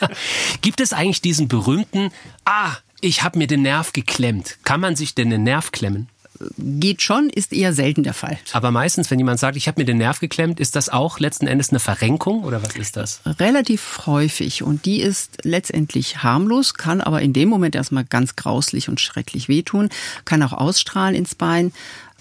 [0.62, 2.10] Gibt es eigentlich diesen berühmten,
[2.44, 4.58] ah, ich habe mir den Nerv geklemmt.
[4.64, 6.08] Kann man sich denn den Nerv klemmen?
[6.58, 8.38] geht schon, ist eher selten der Fall.
[8.52, 11.46] Aber meistens, wenn jemand sagt, ich habe mir den Nerv geklemmt, ist das auch letzten
[11.46, 13.20] Endes eine Verrenkung oder was ist das?
[13.24, 18.88] Relativ häufig und die ist letztendlich harmlos, kann aber in dem Moment erstmal ganz grauslich
[18.88, 19.88] und schrecklich wehtun,
[20.24, 21.72] kann auch ausstrahlen ins Bein.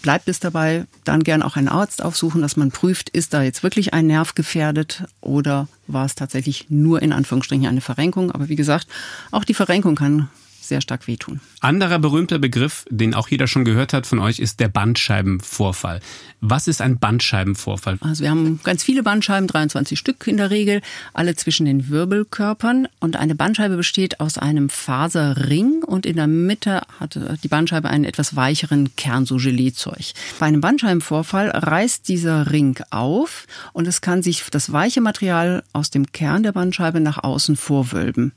[0.02, 3.64] Bleibt es dabei, dann gern auch einen Arzt aufsuchen, dass man prüft, ist da jetzt
[3.64, 8.32] wirklich ein Nerv gefährdet oder war es tatsächlich nur in Anführungsstrichen eine Verrenkung.
[8.32, 8.88] Aber wie gesagt,
[9.32, 10.30] auch die Verrenkung kann
[10.68, 11.40] sehr stark wehtun.
[11.62, 16.00] Anderer berühmter Begriff, den auch jeder schon gehört hat von euch, ist der Bandscheibenvorfall.
[16.42, 17.98] Was ist ein Bandscheibenvorfall?
[18.02, 20.82] Also wir haben ganz viele Bandscheiben, 23 Stück in der Regel,
[21.14, 22.88] alle zwischen den Wirbelkörpern.
[23.00, 28.04] Und eine Bandscheibe besteht aus einem Faserring und in der Mitte hat die Bandscheibe einen
[28.04, 30.14] etwas weicheren Kern, so Geleezeug.
[30.40, 35.90] Bei einem Bandscheibenvorfall reißt dieser Ring auf und es kann sich das weiche Material aus
[35.90, 38.34] dem Kern der Bandscheibe nach außen vorwölben.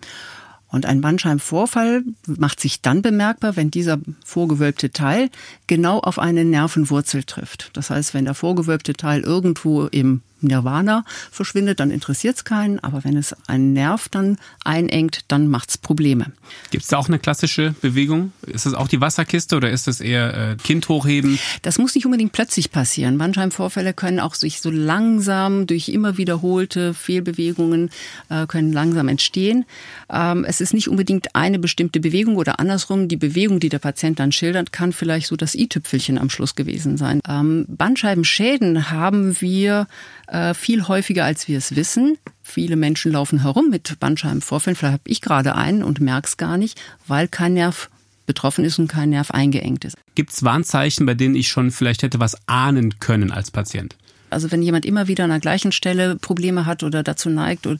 [0.70, 5.30] Und ein Bandscheibenvorfall macht sich dann bemerkbar, wenn dieser vorgewölbte Teil
[5.66, 7.70] genau auf eine Nervenwurzel trifft.
[7.72, 12.78] Das heißt, wenn der vorgewölbte Teil irgendwo im Nirvana verschwindet, dann interessiert es keinen.
[12.80, 16.26] Aber wenn es einen Nerv dann einengt, dann macht es Probleme.
[16.70, 18.32] Gibt es da auch eine klassische Bewegung?
[18.46, 21.38] Ist das auch die Wasserkiste oder ist das eher äh, Kind hochheben?
[21.62, 23.18] Das muss nicht unbedingt plötzlich passieren.
[23.18, 27.90] Bandscheibenvorfälle können auch sich so langsam durch immer wiederholte Fehlbewegungen
[28.28, 29.64] äh, können langsam entstehen.
[30.10, 33.08] Ähm, es ist nicht unbedingt eine bestimmte Bewegung oder andersrum.
[33.08, 36.96] Die Bewegung, die der Patient dann schildert, kann vielleicht so das i-Tüpfelchen am Schluss gewesen
[36.96, 37.20] sein.
[37.28, 39.86] Ähm, Bandscheibenschäden haben wir
[40.28, 42.18] äh, viel häufiger, als wir es wissen.
[42.42, 44.76] Viele Menschen laufen herum mit Bandscheibenvorfällen.
[44.76, 47.90] Vielleicht habe ich gerade einen und merke es gar nicht, weil kein Nerv
[48.26, 49.96] betroffen ist und kein Nerv eingeengt ist.
[50.14, 53.96] Gibt es Warnzeichen, bei denen ich schon vielleicht hätte was ahnen können als Patient?
[54.30, 57.78] Also wenn jemand immer wieder an der gleichen Stelle Probleme hat oder dazu neigt oder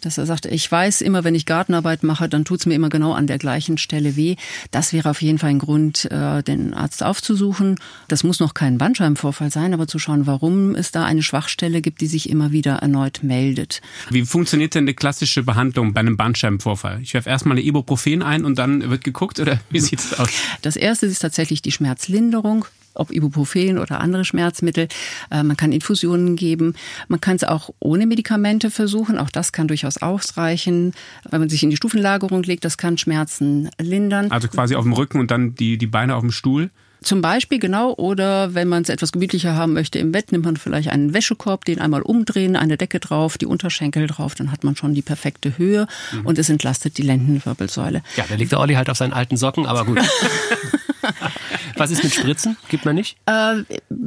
[0.00, 3.12] dass er sagt, ich weiß immer, wenn ich Gartenarbeit mache, dann tut's mir immer genau
[3.12, 4.36] an der gleichen Stelle weh.
[4.70, 7.76] Das wäre auf jeden Fall ein Grund, äh, den Arzt aufzusuchen.
[8.08, 12.00] Das muss noch kein Bandscheibenvorfall sein, aber zu schauen, warum es da eine Schwachstelle gibt,
[12.00, 13.80] die sich immer wieder erneut meldet.
[14.10, 17.00] Wie funktioniert denn eine klassische Behandlung bei einem Bandscheibenvorfall?
[17.02, 20.30] Ich werfe erstmal eine Ibuprofen ein und dann wird geguckt oder wie sieht's aus?
[20.62, 24.88] Das erste ist tatsächlich die Schmerzlinderung ob Ibuprofen oder andere Schmerzmittel.
[25.30, 26.74] Äh, man kann Infusionen geben.
[27.08, 29.18] Man kann es auch ohne Medikamente versuchen.
[29.18, 30.92] Auch das kann durchaus ausreichen.
[31.30, 34.30] Wenn man sich in die Stufenlagerung legt, das kann Schmerzen lindern.
[34.30, 36.70] Also quasi auf dem Rücken und dann die, die Beine auf dem Stuhl?
[37.02, 37.94] Zum Beispiel, genau.
[37.94, 41.64] Oder wenn man es etwas gemütlicher haben möchte im Bett, nimmt man vielleicht einen Wäschekorb,
[41.64, 45.56] den einmal umdrehen, eine Decke drauf, die Unterschenkel drauf, dann hat man schon die perfekte
[45.56, 46.26] Höhe mhm.
[46.26, 48.02] und es entlastet die Lendenwirbelsäule.
[48.16, 49.98] Ja, da liegt der Olli halt auf seinen alten Socken, aber gut.
[51.76, 52.56] Was ist mit Spritzen?
[52.68, 53.16] Gibt man nicht?
[53.26, 53.62] Äh,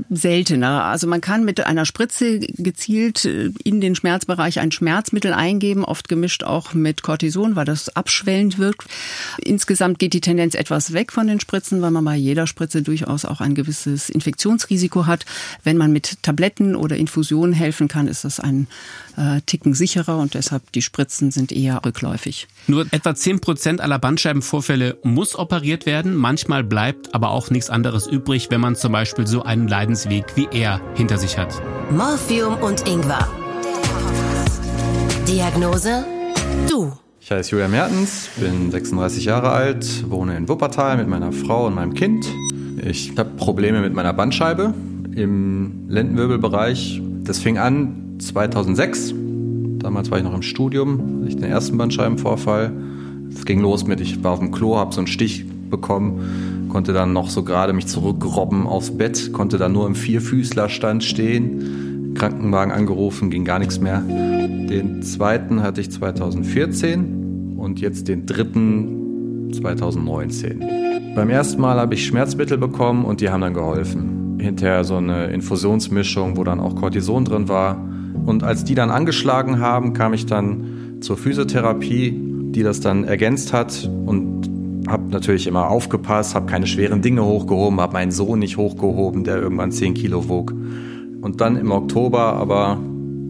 [0.10, 0.86] seltener.
[0.86, 6.10] Also man kann mit einer Spritze gezielt äh, in den Schmerzbereich ein Schmerzmittel eingeben, oft
[6.10, 8.88] gemischt auch mit Cortison, weil das abschwellend wirkt.
[9.40, 13.26] Insgesamt geht die Tendenz etwas weg von den Spritzen, weil man bei jeder Spritze durchaus
[13.26, 15.26] auch ein gewisses Infektionsrisiko hat.
[15.64, 18.68] Wenn man mit Tabletten oder Infusionen helfen kann, ist das ein
[19.18, 22.48] äh, Ticken sicherer und deshalb die Spritzen sind eher rückläufig.
[22.66, 26.16] Nur etwa 10 Prozent aller Bandscheibenvorfälle muss operiert werden.
[26.16, 30.48] Manchmal bleibt aber auch nichts anderes übrig, wenn man zum Beispiel so einen Leidensweg wie
[30.52, 31.62] er hinter sich hat.
[31.92, 33.28] Morphium und Ingwer.
[35.28, 36.06] Diagnose?
[36.70, 36.94] Du.
[37.20, 41.76] Ich heiße Julia Mertens, bin 36 Jahre alt, wohne in Wuppertal mit meiner Frau und
[41.76, 42.26] meinem Kind.
[42.86, 44.74] Ich habe Probleme mit meiner Bandscheibe
[45.16, 47.02] im Lendenwirbelbereich.
[47.24, 49.14] Das fing an 2006.
[49.84, 52.72] Damals war ich noch im Studium, hatte ich den ersten Bandscheibenvorfall.
[53.36, 56.94] Es ging los mit, ich war auf dem Klo, habe so einen Stich bekommen, konnte
[56.94, 62.72] dann noch so gerade mich zurückrobben aufs Bett, konnte dann nur im Vierfüßlerstand stehen, Krankenwagen
[62.72, 64.02] angerufen, ging gar nichts mehr.
[64.02, 70.64] Den zweiten hatte ich 2014 und jetzt den dritten 2019.
[71.16, 74.38] Beim ersten Mal habe ich Schmerzmittel bekommen und die haben dann geholfen.
[74.40, 77.78] Hinterher so eine Infusionsmischung, wo dann auch Cortison drin war.
[78.26, 82.14] Und als die dann angeschlagen haben, kam ich dann zur Physiotherapie,
[82.52, 84.50] die das dann ergänzt hat und
[84.88, 89.38] habe natürlich immer aufgepasst, habe keine schweren Dinge hochgehoben, habe meinen Sohn nicht hochgehoben, der
[89.38, 90.54] irgendwann 10 Kilo wog.
[91.22, 92.80] Und dann im Oktober aber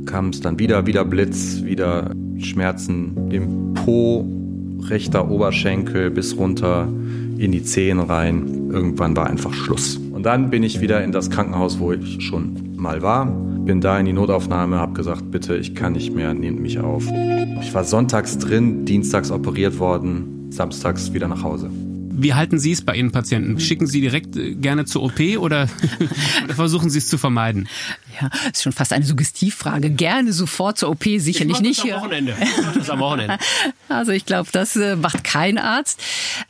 [0.06, 4.26] kam es dann wieder, wieder Blitz, wieder Schmerzen im Po,
[4.89, 6.88] rechter Oberschenkel bis runter
[7.38, 8.69] in die Zehen rein.
[8.72, 9.98] Irgendwann war einfach Schluss.
[10.12, 13.28] Und dann bin ich wieder in das Krankenhaus, wo ich schon mal war.
[13.65, 17.06] Bin da in die Notaufnahme, habe gesagt, bitte, ich kann nicht mehr, nehmt mich auf.
[17.62, 21.69] Ich war sonntags drin, dienstags operiert worden, samstags wieder nach Hause.
[22.15, 23.60] Wie halten Sie es bei Ihren Patienten?
[23.60, 25.67] Schicken Sie direkt äh, gerne zur OP oder,
[26.43, 27.67] oder versuchen Sie es zu vermeiden?
[28.21, 29.89] Ja, ist schon fast eine Suggestivfrage.
[29.89, 31.84] Gerne sofort zur OP, sicherlich ich nicht.
[31.84, 32.36] Das am Wochenende.
[32.41, 33.38] Ich das am Wochenende.
[33.89, 36.02] Also ich glaube, das äh, macht kein Arzt.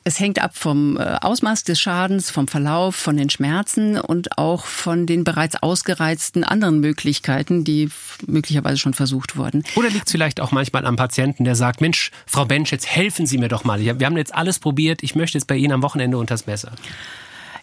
[0.04, 4.66] Es hängt ab vom äh, Ausmaß des Schadens, vom Verlauf, von den Schmerzen und auch
[4.66, 7.90] von den bereits ausgereizten anderen Möglichkeiten, die
[8.28, 9.64] möglicherweise schon versucht wurden.
[9.76, 13.26] Oder liegt es vielleicht auch manchmal am Patienten, der sagt, Mensch, Frau Bench, jetzt helfen
[13.26, 13.80] Sie mir doch mal.
[13.80, 15.04] Wir haben jetzt alles probiert.
[15.04, 16.72] Ich möchte jetzt bei Ihnen am Wochenende unters Messer.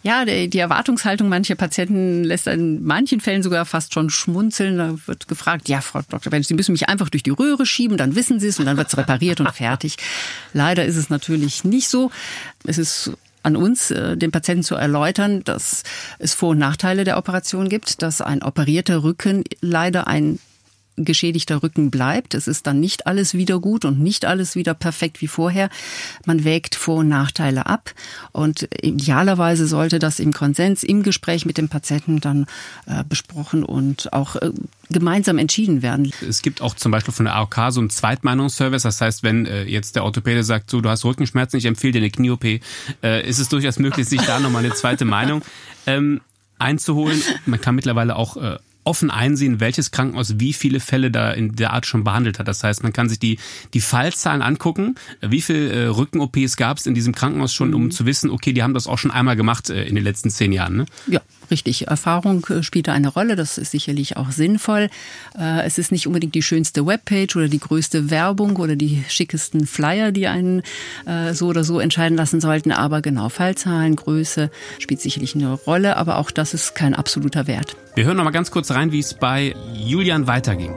[0.02, 4.78] Ja, die Erwartungshaltung mancher Patienten lässt in manchen Fällen sogar fast schon schmunzeln.
[4.78, 6.30] Da wird gefragt, ja, Frau Dr.
[6.30, 8.76] Bench, Sie müssen mich einfach durch die Röhre schieben, dann wissen Sie es und dann
[8.76, 9.96] wird es repariert und fertig.
[10.54, 12.12] Leider ist es natürlich nicht so.
[12.64, 15.82] Es ist an uns, äh, den Patienten zu erläutern, dass
[16.18, 20.38] es Vor- und Nachteile der Operation gibt, dass ein operierter Rücken leider ein
[21.04, 22.34] geschädigter Rücken bleibt.
[22.34, 25.70] Es ist dann nicht alles wieder gut und nicht alles wieder perfekt wie vorher.
[26.26, 27.92] Man wägt Vor- und Nachteile ab
[28.32, 32.46] und idealerweise sollte das im Konsens, im Gespräch mit dem Patienten dann
[32.86, 34.50] äh, besprochen und auch äh,
[34.90, 36.12] gemeinsam entschieden werden.
[36.26, 38.82] Es gibt auch zum Beispiel von der AOK so einen Zweitmeinungsservice.
[38.82, 41.98] Das heißt, wenn äh, jetzt der Orthopäde sagt, so du hast Rückenschmerzen, ich empfehle dir
[41.98, 42.60] eine Knie-OP, äh,
[43.28, 45.42] ist es durchaus möglich, sich da nochmal eine zweite Meinung
[45.86, 46.20] ähm,
[46.58, 47.22] einzuholen.
[47.46, 51.72] Man kann mittlerweile auch äh, offen einsehen, welches Krankenhaus wie viele Fälle da in der
[51.72, 52.48] Art schon behandelt hat.
[52.48, 53.38] Das heißt, man kann sich die,
[53.74, 57.90] die Fallzahlen angucken, wie viele äh, Rücken-OPs gab es in diesem Krankenhaus schon, um mhm.
[57.90, 60.52] zu wissen, okay, die haben das auch schon einmal gemacht äh, in den letzten zehn
[60.52, 60.76] Jahren.
[60.76, 60.86] Ne?
[61.06, 61.88] Ja, richtig.
[61.88, 63.36] Erfahrung äh, spielt da eine Rolle.
[63.36, 64.88] Das ist sicherlich auch sinnvoll.
[65.38, 69.66] Äh, es ist nicht unbedingt die schönste Webpage oder die größte Werbung oder die schickesten
[69.66, 70.62] Flyer, die einen
[71.06, 72.72] äh, so oder so entscheiden lassen sollten.
[72.72, 75.96] Aber genau, Fallzahlen, Größe spielt sicherlich eine Rolle.
[75.96, 77.76] Aber auch das ist kein absoluter Wert.
[77.94, 80.74] Wir hören noch mal ganz kurz rein, wie es bei Julian weiterging.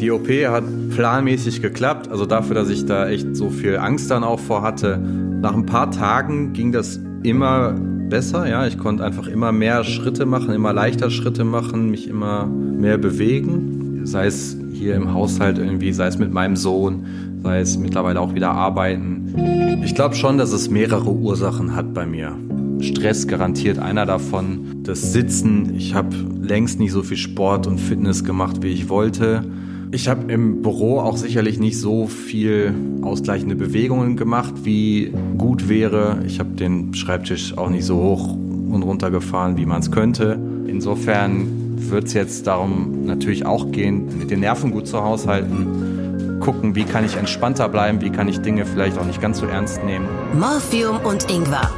[0.00, 4.24] Die OP hat planmäßig geklappt, also dafür, dass ich da echt so viel Angst dann
[4.24, 4.98] auch vor hatte.
[4.98, 10.26] Nach ein paar Tagen ging das immer besser, ja, ich konnte einfach immer mehr Schritte
[10.26, 15.92] machen, immer leichter Schritte machen, mich immer mehr bewegen, sei es hier im Haushalt irgendwie,
[15.92, 17.06] sei es mit meinem Sohn,
[17.42, 19.80] sei es mittlerweile auch wieder arbeiten.
[19.84, 22.36] Ich glaube schon, dass es mehrere Ursachen hat bei mir.
[22.80, 24.82] Stress garantiert einer davon.
[24.82, 29.44] Das Sitzen, ich habe längst nicht so viel Sport und Fitness gemacht, wie ich wollte.
[29.92, 32.72] Ich habe im Büro auch sicherlich nicht so viel
[33.02, 36.22] ausgleichende Bewegungen gemacht, wie gut wäre.
[36.24, 40.38] Ich habe den Schreibtisch auch nicht so hoch und runter gefahren, wie man es könnte.
[40.68, 41.48] Insofern
[41.90, 46.84] wird es jetzt darum natürlich auch gehen, mit den Nerven gut zu haushalten, gucken, wie
[46.84, 50.06] kann ich entspannter bleiben, wie kann ich Dinge vielleicht auch nicht ganz so ernst nehmen.
[50.38, 51.68] Morphium und Ingwer.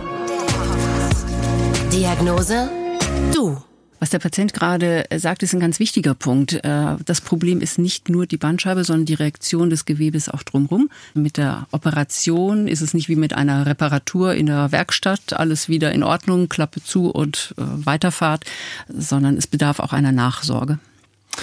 [1.90, 2.68] Diagnose?
[3.34, 3.56] Du.
[4.02, 6.54] Was der Patient gerade sagt, ist ein ganz wichtiger Punkt.
[6.54, 10.90] Äh, das Problem ist nicht nur die Bandscheibe, sondern die Reaktion des Gewebes auch drumherum.
[11.14, 15.92] Mit der Operation ist es nicht wie mit einer Reparatur in der Werkstatt, alles wieder
[15.92, 18.44] in Ordnung, Klappe zu und äh, Weiterfahrt,
[18.88, 20.80] sondern es bedarf auch einer Nachsorge.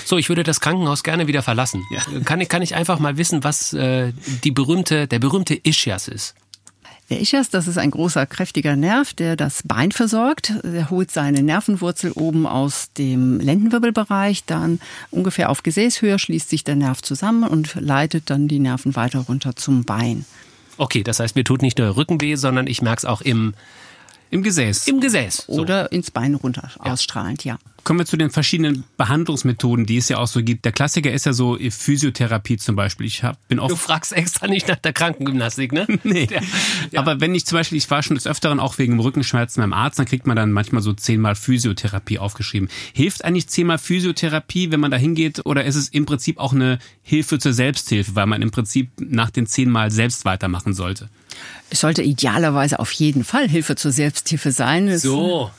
[0.04, 1.82] So, ich würde das Krankenhaus gerne wieder verlassen.
[1.92, 2.20] Ja.
[2.26, 4.12] Kann, ich, kann ich einfach mal wissen, was äh,
[4.44, 6.36] die berühmte, der berühmte Ischias ist?
[7.10, 10.54] Der Ischias, das ist ein großer, kräftiger Nerv, der das Bein versorgt.
[10.64, 16.76] Er holt seine Nervenwurzel oben aus dem Lendenwirbelbereich, dann ungefähr auf Gesäßhöhe schließt sich der
[16.76, 20.26] Nerv zusammen und leitet dann die Nerven weiter runter zum Bein.
[20.78, 23.54] Okay, das heißt, mir tut nicht nur Rückenweh, sondern ich merke es auch im
[24.32, 24.88] im Gesäß.
[24.88, 25.46] Im Gesäß.
[25.48, 25.62] So.
[25.62, 26.92] Oder ins Bein runter, ja.
[26.92, 27.58] ausstrahlend, ja.
[27.84, 30.66] Kommen wir zu den verschiedenen Behandlungsmethoden, die es ja auch so gibt.
[30.66, 33.08] Der Klassiker ist ja so Physiotherapie zum Beispiel.
[33.08, 35.88] Ich hab, bin oft du fragst extra nicht nach der Krankengymnastik, ne?
[36.04, 36.28] nee.
[36.30, 37.00] Ja.
[37.00, 39.98] Aber wenn ich zum Beispiel, ich war schon des Öfteren auch wegen Rückenschmerzen beim Arzt,
[39.98, 42.70] dann kriegt man dann manchmal so zehnmal Physiotherapie aufgeschrieben.
[42.94, 46.80] Hilft eigentlich zehnmal Physiotherapie, wenn man da hingeht, oder ist es im Prinzip auch eine
[47.02, 51.10] Hilfe zur Selbsthilfe, weil man im Prinzip nach den zehnmal selbst weitermachen sollte?
[51.70, 54.98] Es sollte idealerweise auf jeden Fall Hilfe zur Selbsthilfe sein.
[54.98, 55.52] So.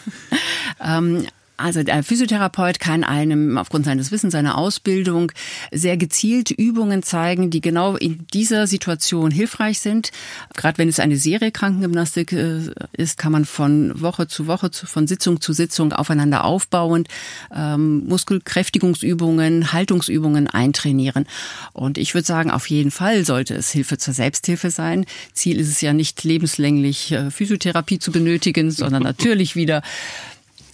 [0.84, 1.26] ähm,
[1.58, 5.32] also der Physiotherapeut kann einem aufgrund seines Wissens, seiner Ausbildung
[5.72, 10.12] sehr gezielt Übungen zeigen, die genau in dieser Situation hilfreich sind.
[10.54, 12.60] Gerade wenn es eine Serie Krankengymnastik äh,
[12.92, 17.08] ist, kann man von Woche zu Woche, von Sitzung zu Sitzung aufeinander aufbauend
[17.52, 21.26] ähm, Muskelkräftigungsübungen, Haltungsübungen eintrainieren.
[21.72, 25.06] Und ich würde sagen, auf jeden Fall sollte es Hilfe zur Selbsthilfe sein.
[25.32, 29.82] Ziel ist es ja nicht lebenslänglich äh, Physiotherapie zu benötigen, sondern natürlich wieder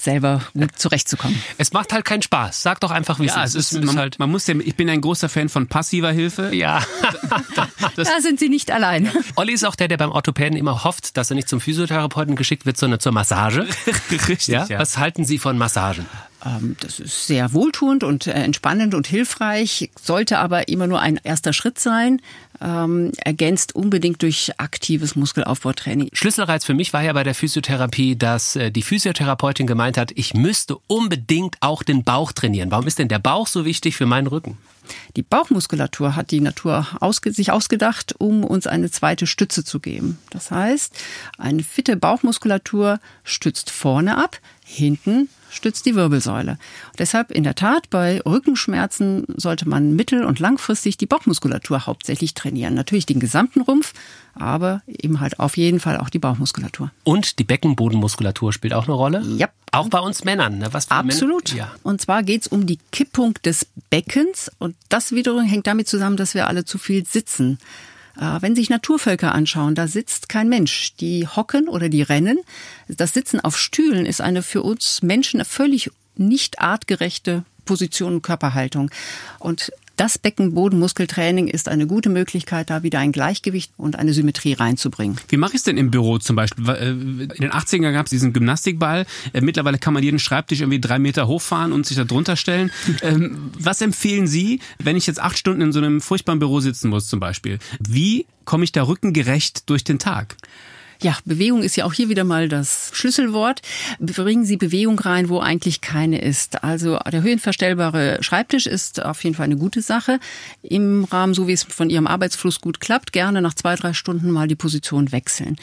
[0.05, 1.43] selber gut zurechtzukommen.
[1.59, 2.63] Es macht halt keinen Spaß.
[2.63, 3.73] Sag doch einfach, wie ja, es ist.
[3.73, 6.55] ist man, halt man muss ja, ich bin ein großer Fan von passiver Hilfe.
[6.55, 6.85] Ja.
[7.97, 9.11] das, da sind Sie nicht allein.
[9.37, 12.67] Olli ist auch der, der beim Orthopäden immer hofft, dass er nicht zum Physiotherapeuten geschickt
[12.67, 13.67] wird, sondern zur Massage.
[14.11, 14.49] Richtig.
[14.49, 14.67] Ja?
[14.67, 14.79] ja?
[14.79, 16.07] Was halten Sie von Massagen?
[16.45, 21.19] Ähm, das ist sehr wohltuend und äh, entspannend und hilfreich, sollte aber immer nur ein
[21.23, 22.21] erster Schritt sein,
[22.61, 26.11] ähm, ergänzt unbedingt durch aktives Muskelaufbautraining.
[26.13, 30.35] Schlüsselreiz für mich war ja bei der Physiotherapie, dass äh, die Physiotherapeutin gemeint hat, ich
[30.35, 32.71] müsste unbedingt auch den Bauch trainieren.
[32.71, 34.59] Warum ist denn der Bauch so wichtig für meinen Rücken?
[35.17, 40.19] Die Bauchmuskulatur hat die Natur ausge sich ausgedacht, um uns eine zweite Stütze zu geben.
[40.29, 40.95] Das heißt,
[41.39, 46.53] eine fitte Bauchmuskulatur stützt vorne ab, hinten stützt die Wirbelsäule.
[46.53, 52.35] Und deshalb in der Tat bei Rückenschmerzen sollte man mittel- und langfristig die Bauchmuskulatur hauptsächlich
[52.35, 52.75] trainieren.
[52.75, 53.93] Natürlich den gesamten Rumpf,
[54.35, 56.91] aber eben halt auf jeden Fall auch die Bauchmuskulatur.
[57.05, 59.23] Und die Beckenbodenmuskulatur spielt auch eine Rolle?
[59.37, 59.49] Ja.
[59.73, 60.59] Auch bei uns Männern.
[60.59, 60.69] Ne?
[60.73, 61.53] Was Absolut.
[61.53, 61.67] Männer?
[61.67, 61.75] Ja.
[61.83, 64.51] Und zwar geht es um die Kippung des Beckens.
[64.59, 67.59] Und das wiederum hängt damit zusammen, dass wir alle zu viel sitzen.
[68.17, 70.95] Äh, wenn sich Naturvölker anschauen, da sitzt kein Mensch.
[70.97, 72.39] Die hocken oder die rennen.
[72.89, 78.91] Das Sitzen auf Stühlen ist eine für uns Menschen völlig nicht artgerechte Position und Körperhaltung.
[79.39, 85.19] Und das Beckenbodenmuskeltraining ist eine gute Möglichkeit, da wieder ein Gleichgewicht und eine Symmetrie reinzubringen.
[85.29, 86.69] Wie mache ich es denn im Büro zum Beispiel?
[86.69, 89.07] Äh, in den 80ern gab es diesen Gymnastikball.
[89.33, 92.71] Äh, mittlerweile kann man jeden Schreibtisch irgendwie drei Meter hochfahren und sich da drunter stellen.
[93.03, 96.89] Ähm, was empfehlen Sie, wenn ich jetzt acht Stunden in so einem furchtbaren Büro sitzen
[96.89, 97.59] muss zum Beispiel?
[97.81, 100.37] Wie komme ich da rückengerecht durch den Tag?
[101.05, 103.61] Ja, Bewegung ist ja auch hier wieder mal das Schlüsselwort.
[104.01, 106.65] Bringen Sie Bewegung rein, wo eigentlich keine ist.
[106.65, 110.19] Also der höhenverstellbare Schreibtisch ist auf jeden Fall eine gute Sache.
[110.63, 114.31] Im Rahmen, so wie es von Ihrem Arbeitsfluss gut klappt, gerne nach zwei, drei Stunden
[114.31, 115.59] mal die Position wechseln.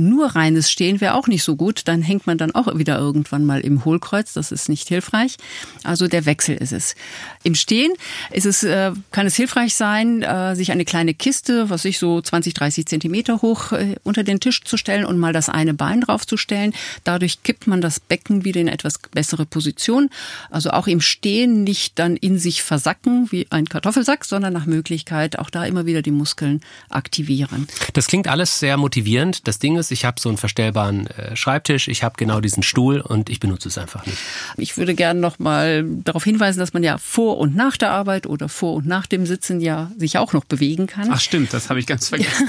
[0.00, 1.82] Nur reines Stehen wäre auch nicht so gut.
[1.84, 4.32] Dann hängt man dann auch wieder irgendwann mal im Hohlkreuz.
[4.32, 5.36] Das ist nicht hilfreich.
[5.84, 6.94] Also der Wechsel ist es.
[7.42, 7.92] Im Stehen
[8.30, 12.20] ist es, äh, kann es hilfreich sein, äh, sich eine kleine Kiste, was ich so
[12.20, 16.00] 20, 30 Zentimeter hoch äh, unter den Tisch zu stellen und mal das eine Bein
[16.00, 16.72] draufzustellen.
[17.04, 20.08] Dadurch kippt man das Becken wieder in etwas bessere Position.
[20.50, 25.38] Also auch im Stehen nicht dann in sich versacken wie ein Kartoffelsack, sondern nach Möglichkeit
[25.38, 27.68] auch da immer wieder die Muskeln aktivieren.
[27.92, 29.46] Das klingt alles sehr motivierend.
[29.46, 33.00] Das Ding ist, ich habe so einen verstellbaren äh, Schreibtisch, ich habe genau diesen Stuhl
[33.00, 34.18] und ich benutze es einfach nicht.
[34.56, 38.26] Ich würde gerne noch mal darauf hinweisen, dass man ja vor und nach der Arbeit
[38.26, 41.08] oder vor und nach dem Sitzen ja sich auch noch bewegen kann.
[41.10, 42.48] Ach stimmt, das habe ich ganz vergessen.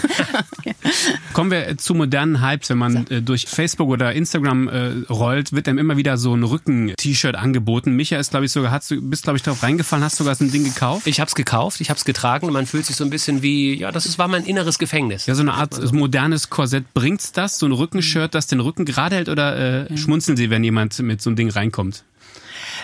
[1.33, 5.67] Kommen wir zu modernen Hypes, wenn man äh, durch Facebook oder Instagram äh, rollt, wird
[5.67, 7.95] einem immer wieder so ein Rücken-T-Shirt angeboten.
[7.95, 10.43] Micha ist glaube ich sogar, hast du bist glaube ich darauf reingefallen, hast sogar so
[10.43, 11.07] ein Ding gekauft?
[11.07, 13.41] Ich habe es gekauft, ich habe es getragen und man fühlt sich so ein bisschen
[13.41, 15.25] wie, ja, das ist, war mein inneres Gefängnis.
[15.25, 19.15] Ja, so eine Art modernes Korsett bringt's das, so ein Rückenshirt, das den Rücken gerade
[19.15, 22.03] hält oder äh, schmunzeln Sie, wenn jemand mit so einem Ding reinkommt?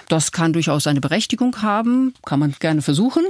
[0.08, 3.24] Das kann durchaus eine Berechtigung haben, kann man gerne versuchen.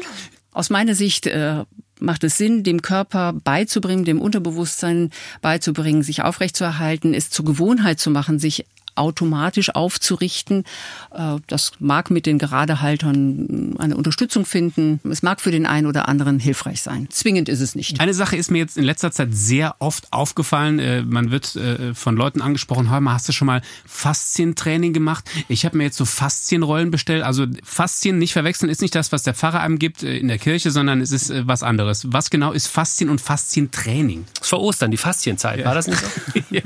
[0.51, 1.63] Aus meiner Sicht äh,
[1.99, 8.09] macht es Sinn, dem Körper beizubringen, dem Unterbewusstsein beizubringen, sich aufrechtzuerhalten, es zur Gewohnheit zu
[8.09, 8.65] machen, sich
[8.97, 10.63] automatisch aufzurichten.
[11.11, 14.99] Äh, das mag mit den Geradehaltern eine Unterstützung finden.
[15.09, 17.07] Es mag für den einen oder anderen hilfreich sein.
[17.09, 17.99] Zwingend ist es nicht.
[17.99, 20.79] Eine Sache ist mir jetzt in letzter Zeit sehr oft aufgefallen.
[20.79, 25.25] Äh, man wird äh, von Leuten angesprochen, hör mal, hast du schon mal Faszientraining gemacht?
[25.47, 27.23] Ich habe mir jetzt so Faszienrollen bestellt.
[27.23, 30.71] Also Faszien nicht verwechseln ist nicht das, was der Pfarrer einem gibt in der Kirche,
[30.71, 32.07] sondern es ist was anderes.
[32.11, 34.25] Was genau ist Faszien und Faszientraining?
[34.41, 35.65] Vor Ostern, die Faszienzeit, ja.
[35.65, 36.07] war das nicht so?
[36.49, 36.61] ja.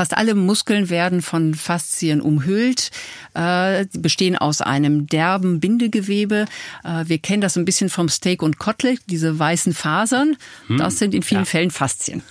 [0.00, 2.90] Fast alle Muskeln werden von Faszien umhüllt.
[3.34, 6.46] Äh, bestehen aus einem derben Bindegewebe.
[6.82, 10.38] Äh, wir kennen das ein bisschen vom Steak und Kotelett, diese weißen Fasern.
[10.68, 10.78] Hm.
[10.78, 11.44] Das sind in vielen ja.
[11.44, 12.22] Fällen Faszien.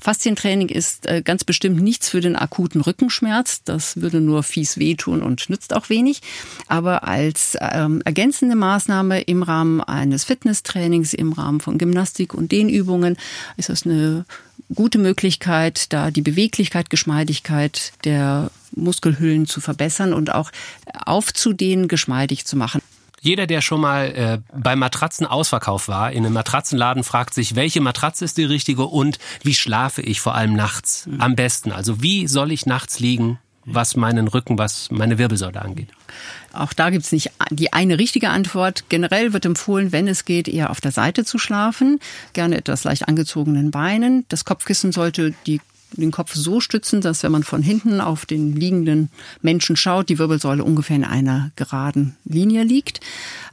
[0.00, 3.62] Faszientraining ist äh, ganz bestimmt nichts für den akuten Rückenschmerz.
[3.62, 6.22] Das würde nur fies wehtun und nützt auch wenig.
[6.66, 13.18] Aber als ähm, ergänzende Maßnahme im Rahmen eines Fitnesstrainings, im Rahmen von Gymnastik und Dehnübungen
[13.58, 14.24] ist das eine
[14.74, 20.52] gute Möglichkeit, da die Beweglichkeit, Geschmeidigkeit der Muskelhüllen zu verbessern und auch
[21.04, 22.80] aufzudehnen, geschmeidig zu machen.
[23.20, 28.24] Jeder, der schon mal äh, beim Matratzenausverkauf war, in einem Matratzenladen, fragt sich, welche Matratze
[28.24, 31.20] ist die richtige und wie schlafe ich vor allem nachts mhm.
[31.20, 31.72] am besten?
[31.72, 35.88] Also wie soll ich nachts liegen, was meinen Rücken, was meine Wirbelsäule angeht?
[36.52, 38.84] Auch da gibt's nicht die eine richtige Antwort.
[38.90, 41.98] Generell wird empfohlen, wenn es geht, eher auf der Seite zu schlafen,
[42.32, 44.24] gerne etwas leicht angezogenen Beinen.
[44.28, 45.60] Das Kopfkissen sollte die
[46.00, 50.18] den Kopf so stützen, dass wenn man von hinten auf den liegenden Menschen schaut, die
[50.18, 53.00] Wirbelsäule ungefähr in einer geraden Linie liegt.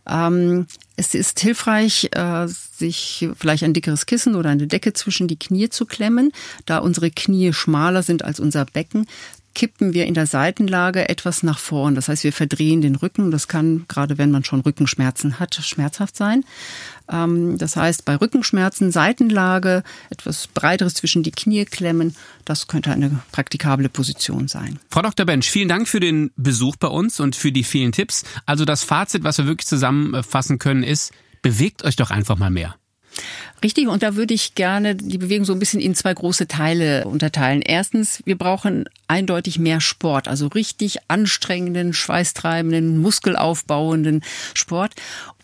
[0.07, 5.39] Ähm, es ist hilfreich, äh, sich vielleicht ein dickeres Kissen oder eine Decke zwischen die
[5.39, 6.31] Knie zu klemmen,
[6.65, 9.05] da unsere Knie schmaler sind als unser Becken
[9.59, 11.93] kippen wir in der Seitenlage etwas nach vorn.
[11.93, 13.29] Das heißt, wir verdrehen den Rücken.
[13.29, 16.45] Das kann, gerade wenn man schon Rückenschmerzen hat, schmerzhaft sein.
[17.11, 23.19] Ähm, das heißt, bei Rückenschmerzen Seitenlage, etwas breiteres zwischen die Knie klemmen, das könnte eine
[23.33, 24.79] praktikable Position sein.
[24.89, 25.25] Frau Dr.
[25.25, 28.23] Bench, vielen Dank für den Besuch bei uns und für die vielen Tipps.
[28.45, 32.75] Also das Fazit, was wir wirklich zusammenfassen können, ist, bewegt euch doch einfach mal mehr.
[33.61, 37.05] Richtig, und da würde ich gerne die Bewegung so ein bisschen in zwei große Teile
[37.05, 37.61] unterteilen.
[37.61, 44.93] Erstens, wir brauchen eindeutig mehr Sport, also richtig anstrengenden, schweißtreibenden, muskelaufbauenden Sport.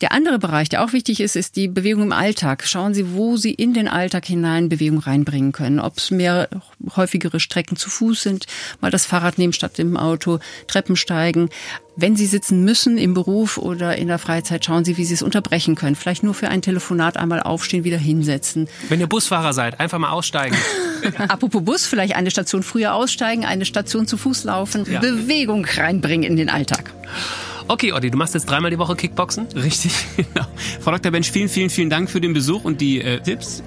[0.01, 2.65] Der andere Bereich, der auch wichtig ist, ist die Bewegung im Alltag.
[2.67, 5.79] Schauen Sie, wo Sie in den Alltag hinein Bewegung reinbringen können.
[5.79, 6.49] Ob es mehr
[6.95, 8.45] häufigere Strecken zu Fuß sind,
[8.81, 11.49] mal das Fahrrad nehmen statt dem Auto, Treppen steigen.
[11.95, 15.21] Wenn Sie sitzen müssen im Beruf oder in der Freizeit, schauen Sie, wie Sie es
[15.21, 15.95] unterbrechen können.
[15.95, 18.67] Vielleicht nur für ein Telefonat einmal aufstehen, wieder hinsetzen.
[18.89, 20.55] Wenn ihr Busfahrer seid, einfach mal aussteigen.
[21.27, 24.99] Apropos Bus, vielleicht eine Station früher aussteigen, eine Station zu Fuß laufen, ja.
[24.99, 26.93] Bewegung reinbringen in den Alltag.
[27.67, 29.47] Okay, Oddi, du machst jetzt dreimal die Woche Kickboxen?
[29.55, 30.45] Richtig, genau.
[30.81, 31.11] Frau Dr.
[31.11, 33.63] Bench, vielen, vielen, vielen Dank für den Besuch und die äh, Tipps.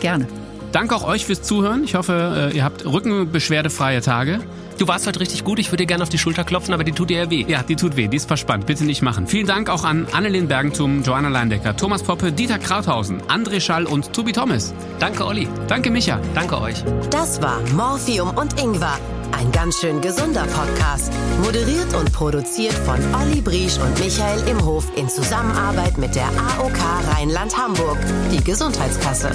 [0.00, 0.26] Gerne.
[0.72, 1.84] Danke auch euch fürs Zuhören.
[1.84, 4.40] Ich hoffe, äh, ihr habt rückenbeschwerdefreie Tage.
[4.78, 5.58] Du warst heute richtig gut.
[5.58, 7.44] Ich würde dir gerne auf die Schulter klopfen, aber die tut dir ja weh.
[7.46, 8.08] Ja, die tut weh.
[8.08, 8.66] Die ist verspannt.
[8.66, 9.26] Bitte nicht machen.
[9.26, 14.12] Vielen Dank auch an Annelien Bergentum, Joanna Leindecker, Thomas Poppe, Dieter Krauthausen, André Schall und
[14.12, 14.74] Tobi Thomas.
[14.98, 15.48] Danke, Olli.
[15.68, 16.20] Danke, Micha.
[16.34, 16.82] Danke euch.
[17.10, 18.98] Das war Morphium und Ingwer.
[19.32, 21.12] Ein ganz schön gesunder Podcast.
[21.42, 26.78] Moderiert und produziert von Olli Briesch und Michael Imhof in Zusammenarbeit mit der AOK
[27.14, 27.98] Rheinland-Hamburg,
[28.30, 29.30] die Gesundheitskasse.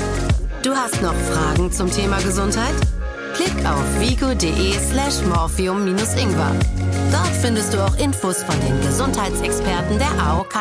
[0.64, 2.76] Du hast noch Fragen zum Thema Gesundheit?
[3.34, 6.52] Klick auf vigo.de slash morphium-ingwer.
[7.12, 10.56] Dort findest du auch Infos von den Gesundheitsexperten der AOK.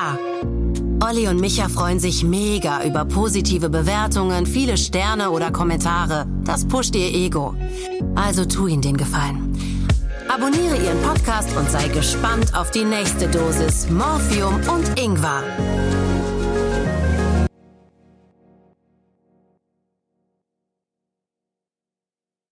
[1.04, 6.26] Olli und Micha freuen sich mega über positive Bewertungen, viele Sterne oder Kommentare.
[6.44, 7.54] Das pusht ihr Ego.
[8.14, 9.52] Also tu ihnen den Gefallen.
[10.28, 15.42] Abonniere ihren Podcast und sei gespannt auf die nächste Dosis Morphium und Ingwer.